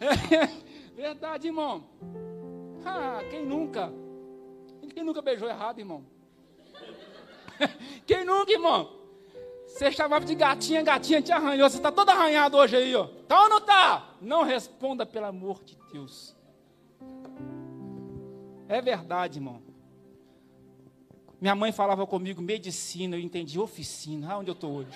é, 0.00 0.46
verdade, 0.94 1.46
irmão. 1.48 1.84
Ah, 2.84 3.20
quem 3.30 3.44
nunca? 3.44 3.92
Quem 4.94 5.04
nunca 5.04 5.20
beijou 5.22 5.48
errado, 5.48 5.78
irmão? 5.78 6.04
Quem 8.06 8.24
nunca, 8.24 8.52
irmão? 8.52 8.95
Você 9.76 9.92
chamava 9.92 10.24
de 10.24 10.34
gatinha, 10.34 10.82
gatinha 10.82 11.20
te 11.20 11.30
arranhou. 11.30 11.68
Você 11.68 11.76
está 11.76 11.92
todo 11.92 12.08
arranhado 12.08 12.56
hoje 12.56 12.74
aí, 12.74 12.96
ó. 12.96 13.08
Tá 13.28 13.42
ou 13.42 13.50
não 13.50 13.60
tá? 13.60 14.08
Não 14.22 14.42
responda, 14.42 15.04
pelo 15.04 15.26
amor 15.26 15.62
de 15.62 15.76
Deus. 15.92 16.34
É 18.66 18.80
verdade, 18.80 19.38
irmão. 19.38 19.60
Minha 21.38 21.54
mãe 21.54 21.72
falava 21.72 22.06
comigo 22.06 22.40
medicina, 22.40 23.16
eu 23.16 23.20
entendi 23.20 23.60
oficina. 23.60 24.32
Ah, 24.32 24.38
onde 24.38 24.48
eu 24.48 24.54
estou 24.54 24.76
hoje? 24.76 24.88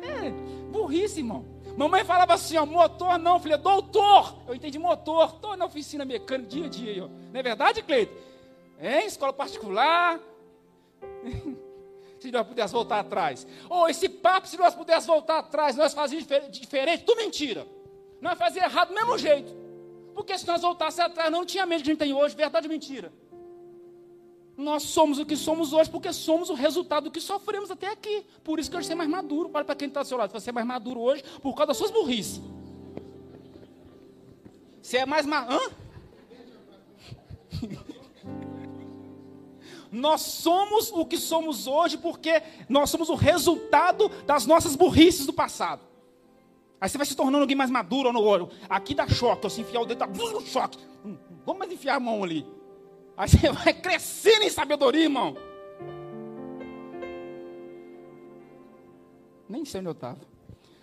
É, 0.00 0.30
burrice, 0.70 1.18
irmão. 1.18 1.44
Mamãe 1.76 2.04
falava 2.04 2.34
assim, 2.34 2.56
ó, 2.56 2.64
motor 2.64 3.18
não. 3.18 3.40
Falei, 3.40 3.58
doutor. 3.58 4.42
Eu 4.46 4.54
entendi 4.54 4.78
motor. 4.78 5.34
Estou 5.34 5.56
na 5.56 5.64
oficina 5.64 6.04
mecânica 6.04 6.48
dia 6.48 6.66
a 6.66 6.68
dia. 6.68 7.04
Ó. 7.04 7.08
Não 7.32 7.40
é 7.40 7.42
verdade, 7.42 7.82
Cleito? 7.82 8.14
Em 8.80 9.06
escola 9.06 9.32
particular. 9.32 10.20
se 12.18 12.30
nós 12.30 12.46
pudéssemos 12.46 12.72
voltar 12.72 13.00
atrás. 13.00 13.46
Ou 13.68 13.82
oh, 13.82 13.88
esse 13.88 14.08
papo, 14.08 14.48
se 14.48 14.56
nós 14.56 14.74
pudéssemos 14.74 15.06
voltar 15.06 15.38
atrás, 15.38 15.76
nós 15.76 15.94
fazíamos 15.94 16.26
diferente, 16.50 17.04
tudo 17.04 17.18
mentira. 17.18 17.66
Nós 18.20 18.38
fazíamos 18.38 18.72
errado 18.72 18.88
do 18.88 18.94
mesmo 18.94 19.16
jeito. 19.18 19.56
Porque 20.14 20.36
se 20.36 20.46
nós 20.46 20.62
voltássemos 20.62 21.12
atrás, 21.12 21.30
não 21.30 21.46
tinha 21.46 21.64
medo 21.64 21.82
que 21.82 21.90
a 21.90 21.92
gente 21.92 21.98
tem 22.00 22.12
hoje, 22.12 22.34
verdade 22.34 22.66
ou 22.66 22.72
mentira? 22.72 23.12
Nós 24.56 24.82
somos 24.82 25.20
o 25.20 25.24
que 25.24 25.36
somos 25.36 25.72
hoje 25.72 25.88
porque 25.88 26.12
somos 26.12 26.50
o 26.50 26.54
resultado 26.54 27.04
do 27.04 27.10
que 27.12 27.20
sofremos 27.20 27.70
até 27.70 27.86
aqui. 27.92 28.26
Por 28.42 28.58
isso 28.58 28.68
que 28.68 28.76
hoje 28.76 28.88
você 28.88 28.92
é 28.92 28.96
mais 28.96 29.08
maduro. 29.08 29.48
Olha 29.54 29.64
para 29.64 29.76
quem 29.76 29.86
está 29.86 30.02
do 30.02 30.08
seu 30.08 30.18
lado. 30.18 30.32
Você 30.32 30.50
é 30.50 30.52
mais 30.52 30.66
maduro 30.66 31.00
hoje 31.00 31.22
por 31.40 31.54
causa 31.54 31.68
das 31.68 31.76
suas 31.76 31.92
burrices. 31.92 32.40
Você 34.82 34.96
é 34.96 35.06
mais 35.06 35.24
maduro. 35.24 35.72
Nós 39.90 40.20
somos 40.20 40.90
o 40.92 41.04
que 41.04 41.16
somos 41.16 41.66
hoje 41.66 41.96
porque 41.96 42.42
nós 42.68 42.90
somos 42.90 43.08
o 43.08 43.14
resultado 43.14 44.08
das 44.26 44.46
nossas 44.46 44.76
burrices 44.76 45.26
do 45.26 45.32
passado. 45.32 45.82
Aí 46.80 46.88
você 46.88 46.96
vai 46.96 47.06
se 47.06 47.16
tornando 47.16 47.42
alguém 47.42 47.56
mais 47.56 47.70
maduro 47.70 48.12
no 48.12 48.22
olho. 48.22 48.48
Aqui 48.68 48.94
dá 48.94 49.08
choque, 49.08 49.42
você 49.42 49.62
enfiar 49.62 49.80
o 49.80 49.86
dedo, 49.86 49.98
dá 49.98 50.08
choque. 50.46 50.78
Hum, 51.04 51.16
vamos 51.44 51.58
mais 51.58 51.72
enfiar 51.72 51.96
a 51.96 52.00
mão 52.00 52.22
ali. 52.22 52.46
Aí 53.16 53.28
você 53.28 53.50
vai 53.50 53.72
crescendo 53.72 54.44
em 54.44 54.50
sabedoria, 54.50 55.02
irmão. 55.02 55.36
Nem 59.48 59.64
sei 59.64 59.80
onde 59.80 59.88
eu 59.88 59.92
estava. 59.92 60.20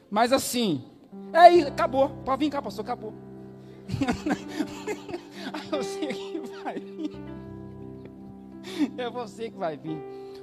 Mas 0.09 0.33
assim, 0.33 0.83
é 1.31 1.51
isso, 1.51 1.67
acabou. 1.67 2.09
Pode 2.25 2.43
vir 2.43 2.51
cá, 2.51 2.61
pastor, 2.61 2.83
acabou. 2.83 3.13
Aí 5.53 5.67
você 5.69 6.07
que 6.07 6.39
vai. 6.63 6.81
É 8.97 9.09
você 9.09 9.49
que 9.49 9.57
vai 9.57 9.77
vir. 9.77 9.97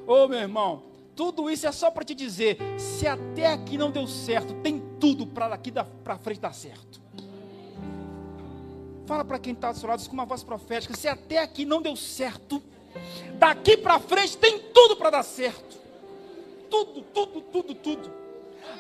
Ô 0.07 0.27
meu 0.27 0.39
irmão, 0.39 0.83
tudo 1.15 1.51
isso 1.51 1.67
é 1.67 1.73
só 1.73 1.91
para 1.91 2.05
te 2.05 2.15
dizer: 2.15 2.59
se 2.79 3.07
até 3.07 3.47
aqui 3.47 3.77
não 3.77 3.91
deu 3.91 4.07
certo, 4.07 4.55
tem 4.55 4.83
tudo 4.99 5.27
para 5.27 5.49
daqui 5.49 5.73
para 6.03 6.19
frente 6.19 6.41
dar 6.41 6.55
certo. 6.55 7.01
Fala 9.07 9.25
para 9.25 9.39
quem 9.39 9.53
está 9.53 9.73
do 9.73 9.79
seu 9.79 9.89
lado 9.89 10.07
com 10.07 10.15
uma 10.15 10.25
voz 10.25 10.43
profética: 10.43 10.95
se 10.97 11.09
até 11.09 11.39
aqui 11.39 11.65
não 11.65 11.83
deu 11.83 11.97
certo, 11.97 12.63
daqui 13.39 13.77
para 13.77 13.99
frente 14.01 14.37
tem 14.37 14.59
tudo 14.59 14.97
para 14.97 15.11
dar 15.11 15.23
certo. 15.23 15.81
Tudo, 16.71 17.03
tudo, 17.03 17.41
tudo, 17.43 17.75
tudo. 17.75 18.23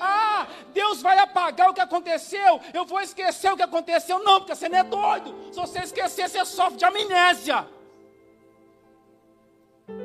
Ah, 0.00 0.46
Deus 0.72 1.02
vai 1.02 1.18
apagar 1.18 1.70
o 1.70 1.74
que 1.74 1.80
aconteceu, 1.80 2.60
eu 2.72 2.86
vou 2.86 3.00
esquecer 3.00 3.52
o 3.52 3.56
que 3.56 3.62
aconteceu. 3.62 4.18
Não, 4.20 4.40
porque 4.40 4.54
você 4.54 4.68
não 4.68 4.78
é 4.78 4.84
doido. 4.84 5.34
Se 5.52 5.60
você 5.60 5.80
esquecer, 5.80 6.28
você 6.28 6.44
sofre 6.44 6.78
de 6.78 6.84
amnésia. 6.84 7.66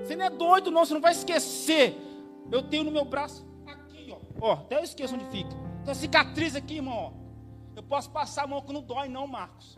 Você 0.07 0.15
não 0.15 0.25
é 0.25 0.29
doido, 0.29 0.71
não, 0.71 0.85
você 0.85 0.93
não 0.93 1.01
vai 1.01 1.11
esquecer. 1.11 1.97
Eu 2.49 2.63
tenho 2.63 2.85
no 2.85 2.91
meu 2.91 3.03
braço 3.03 3.45
aqui, 3.67 4.09
ó. 4.09 4.19
Ó, 4.39 4.53
até 4.53 4.77
eu 4.77 4.83
esqueço 4.83 5.13
onde 5.15 5.25
fica. 5.25 5.49
Tem 5.83 5.93
cicatriz 5.93 6.55
aqui, 6.55 6.75
irmão, 6.75 6.95
ó. 6.95 7.11
Eu 7.75 7.83
posso 7.83 8.09
passar 8.09 8.45
a 8.45 8.47
mão 8.47 8.61
que 8.61 8.71
não 8.71 8.81
dói, 8.81 9.09
não, 9.09 9.27
Marcos. 9.27 9.77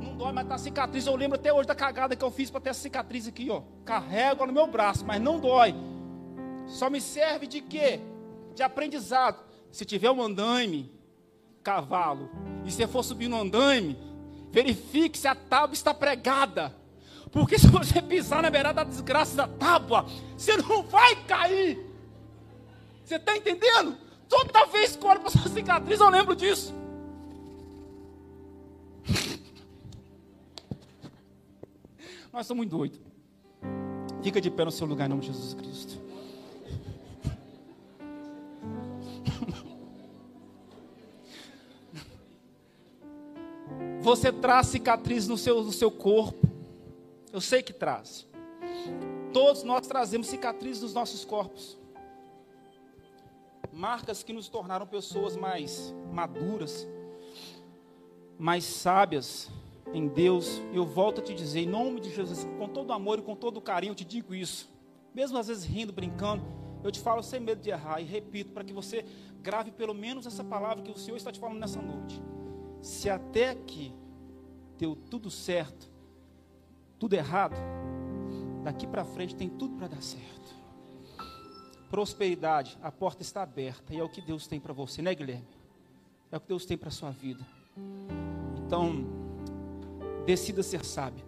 Não 0.00 0.16
dói, 0.16 0.30
mas 0.30 0.46
tá 0.46 0.56
cicatriz. 0.56 1.08
Eu 1.08 1.16
lembro 1.16 1.36
até 1.36 1.52
hoje 1.52 1.66
da 1.66 1.74
cagada 1.74 2.14
que 2.14 2.24
eu 2.24 2.30
fiz 2.30 2.52
para 2.52 2.60
ter 2.60 2.70
essa 2.70 2.80
cicatriz 2.80 3.26
aqui, 3.26 3.50
ó. 3.50 3.62
Carrego 3.84 4.46
no 4.46 4.52
meu 4.52 4.68
braço, 4.68 5.04
mas 5.04 5.20
não 5.20 5.40
dói. 5.40 5.74
Só 6.68 6.88
me 6.88 7.00
serve 7.00 7.48
de 7.48 7.60
quê? 7.60 7.98
De 8.54 8.62
aprendizado. 8.62 9.44
Se 9.72 9.84
tiver 9.84 10.10
um 10.12 10.22
andaime, 10.22 10.88
cavalo, 11.64 12.30
e 12.64 12.70
você 12.70 12.86
for 12.86 13.02
subir 13.02 13.26
no 13.26 13.40
andaime, 13.40 13.98
verifique 14.52 15.18
se 15.18 15.26
a 15.26 15.34
tábua 15.34 15.74
está 15.74 15.92
pregada. 15.92 16.77
Porque 17.30 17.58
se 17.58 17.66
você 17.66 18.00
pisar 18.00 18.42
na 18.42 18.48
beirada 18.50 18.84
da 18.84 18.90
desgraça 18.90 19.36
da 19.36 19.46
tábua, 19.46 20.06
você 20.36 20.56
não 20.56 20.82
vai 20.82 21.14
cair. 21.24 21.78
Você 23.04 23.16
está 23.16 23.36
entendendo? 23.36 23.96
Toda 24.28 24.66
vez 24.66 24.96
que 24.96 25.04
eu 25.04 25.08
olho 25.08 25.20
para 25.20 25.30
essa 25.30 25.48
cicatriz, 25.48 26.00
eu 26.00 26.10
lembro 26.10 26.36
disso. 26.36 26.74
Nós 32.32 32.46
somos 32.46 32.58
muito 32.58 32.76
doidos. 32.76 33.00
Fica 34.22 34.40
de 34.40 34.48
pé 34.50 34.64
no 34.64 34.70
seu 34.70 34.86
lugar 34.86 35.06
em 35.06 35.08
nome 35.08 35.22
de 35.22 35.28
Jesus 35.28 35.54
Cristo. 35.54 35.98
Você 44.02 44.30
traz 44.32 44.68
cicatriz 44.68 45.26
no 45.28 45.36
seu, 45.36 45.62
no 45.62 45.72
seu 45.72 45.90
corpo. 45.90 46.47
Eu 47.32 47.40
sei 47.40 47.62
que 47.62 47.72
traz. 47.72 48.26
Todos 49.32 49.62
nós 49.62 49.86
trazemos 49.86 50.26
cicatrizes 50.28 50.82
nos 50.82 50.94
nossos 50.94 51.24
corpos 51.24 51.78
marcas 53.78 54.24
que 54.24 54.32
nos 54.32 54.48
tornaram 54.48 54.84
pessoas 54.84 55.36
mais 55.36 55.94
maduras, 56.12 56.86
mais 58.36 58.64
sábias 58.64 59.48
em 59.94 60.08
Deus. 60.08 60.60
Eu 60.72 60.84
volto 60.84 61.20
a 61.20 61.24
te 61.24 61.32
dizer, 61.32 61.60
em 61.60 61.66
nome 61.66 62.00
de 62.00 62.12
Jesus, 62.12 62.44
com 62.58 62.68
todo 62.68 62.92
amor 62.92 63.20
e 63.20 63.22
com 63.22 63.36
todo 63.36 63.60
carinho, 63.60 63.92
eu 63.92 63.94
te 63.94 64.04
digo 64.04 64.34
isso. 64.34 64.68
Mesmo 65.14 65.38
às 65.38 65.46
vezes 65.46 65.64
rindo, 65.64 65.92
brincando, 65.92 66.42
eu 66.82 66.90
te 66.90 66.98
falo 66.98 67.22
sem 67.22 67.38
medo 67.38 67.60
de 67.60 67.70
errar 67.70 68.00
e 68.00 68.04
repito 68.04 68.52
para 68.52 68.64
que 68.64 68.72
você 68.72 69.04
grave 69.40 69.70
pelo 69.70 69.94
menos 69.94 70.26
essa 70.26 70.42
palavra 70.42 70.82
que 70.82 70.90
o 70.90 70.98
Senhor 70.98 71.16
está 71.16 71.30
te 71.30 71.38
falando 71.38 71.60
nessa 71.60 71.80
noite. 71.80 72.20
Se 72.82 73.08
até 73.08 73.50
aqui 73.50 73.94
deu 74.76 74.96
tudo 74.96 75.30
certo, 75.30 75.88
tudo 76.98 77.14
errado, 77.14 77.56
daqui 78.64 78.86
para 78.86 79.04
frente 79.04 79.36
tem 79.36 79.48
tudo 79.48 79.76
para 79.76 79.88
dar 79.88 80.02
certo. 80.02 80.56
Prosperidade, 81.90 82.78
a 82.82 82.92
porta 82.92 83.22
está 83.22 83.42
aberta 83.42 83.94
e 83.94 83.98
é 83.98 84.02
o 84.02 84.08
que 84.08 84.20
Deus 84.20 84.46
tem 84.46 84.60
para 84.60 84.72
você, 84.72 85.00
né, 85.00 85.14
Guilherme? 85.14 85.48
É 86.30 86.36
o 86.36 86.40
que 86.40 86.48
Deus 86.48 86.66
tem 86.66 86.76
para 86.76 86.90
sua 86.90 87.10
vida. 87.10 87.46
Então, 88.66 89.06
decida 90.26 90.62
ser 90.62 90.84
sábio. 90.84 91.24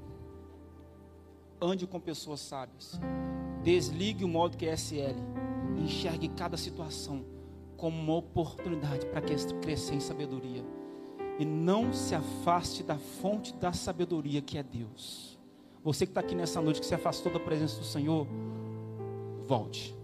Ande 1.60 1.86
com 1.86 1.98
pessoas 1.98 2.40
sábias. 2.40 3.00
Desligue 3.62 4.24
o 4.24 4.28
modo 4.28 4.58
QSL. 4.58 5.16
Enxergue 5.78 6.28
cada 6.28 6.58
situação 6.58 7.24
como 7.78 7.98
uma 7.98 8.16
oportunidade 8.16 9.06
para 9.06 9.22
crescer 9.22 9.94
em 9.94 10.00
sabedoria. 10.00 10.62
E 11.38 11.44
não 11.46 11.94
se 11.94 12.14
afaste 12.14 12.82
da 12.82 12.98
fonte 12.98 13.54
da 13.54 13.72
sabedoria 13.72 14.42
que 14.42 14.58
é 14.58 14.62
Deus. 14.62 15.39
Você 15.82 16.04
que 16.04 16.10
está 16.10 16.20
aqui 16.20 16.34
nessa 16.34 16.60
noite, 16.60 16.80
que 16.80 16.86
se 16.86 16.94
afastou 16.94 17.32
da 17.32 17.40
presença 17.40 17.78
do 17.78 17.84
Senhor, 17.84 18.26
volte. 19.46 19.99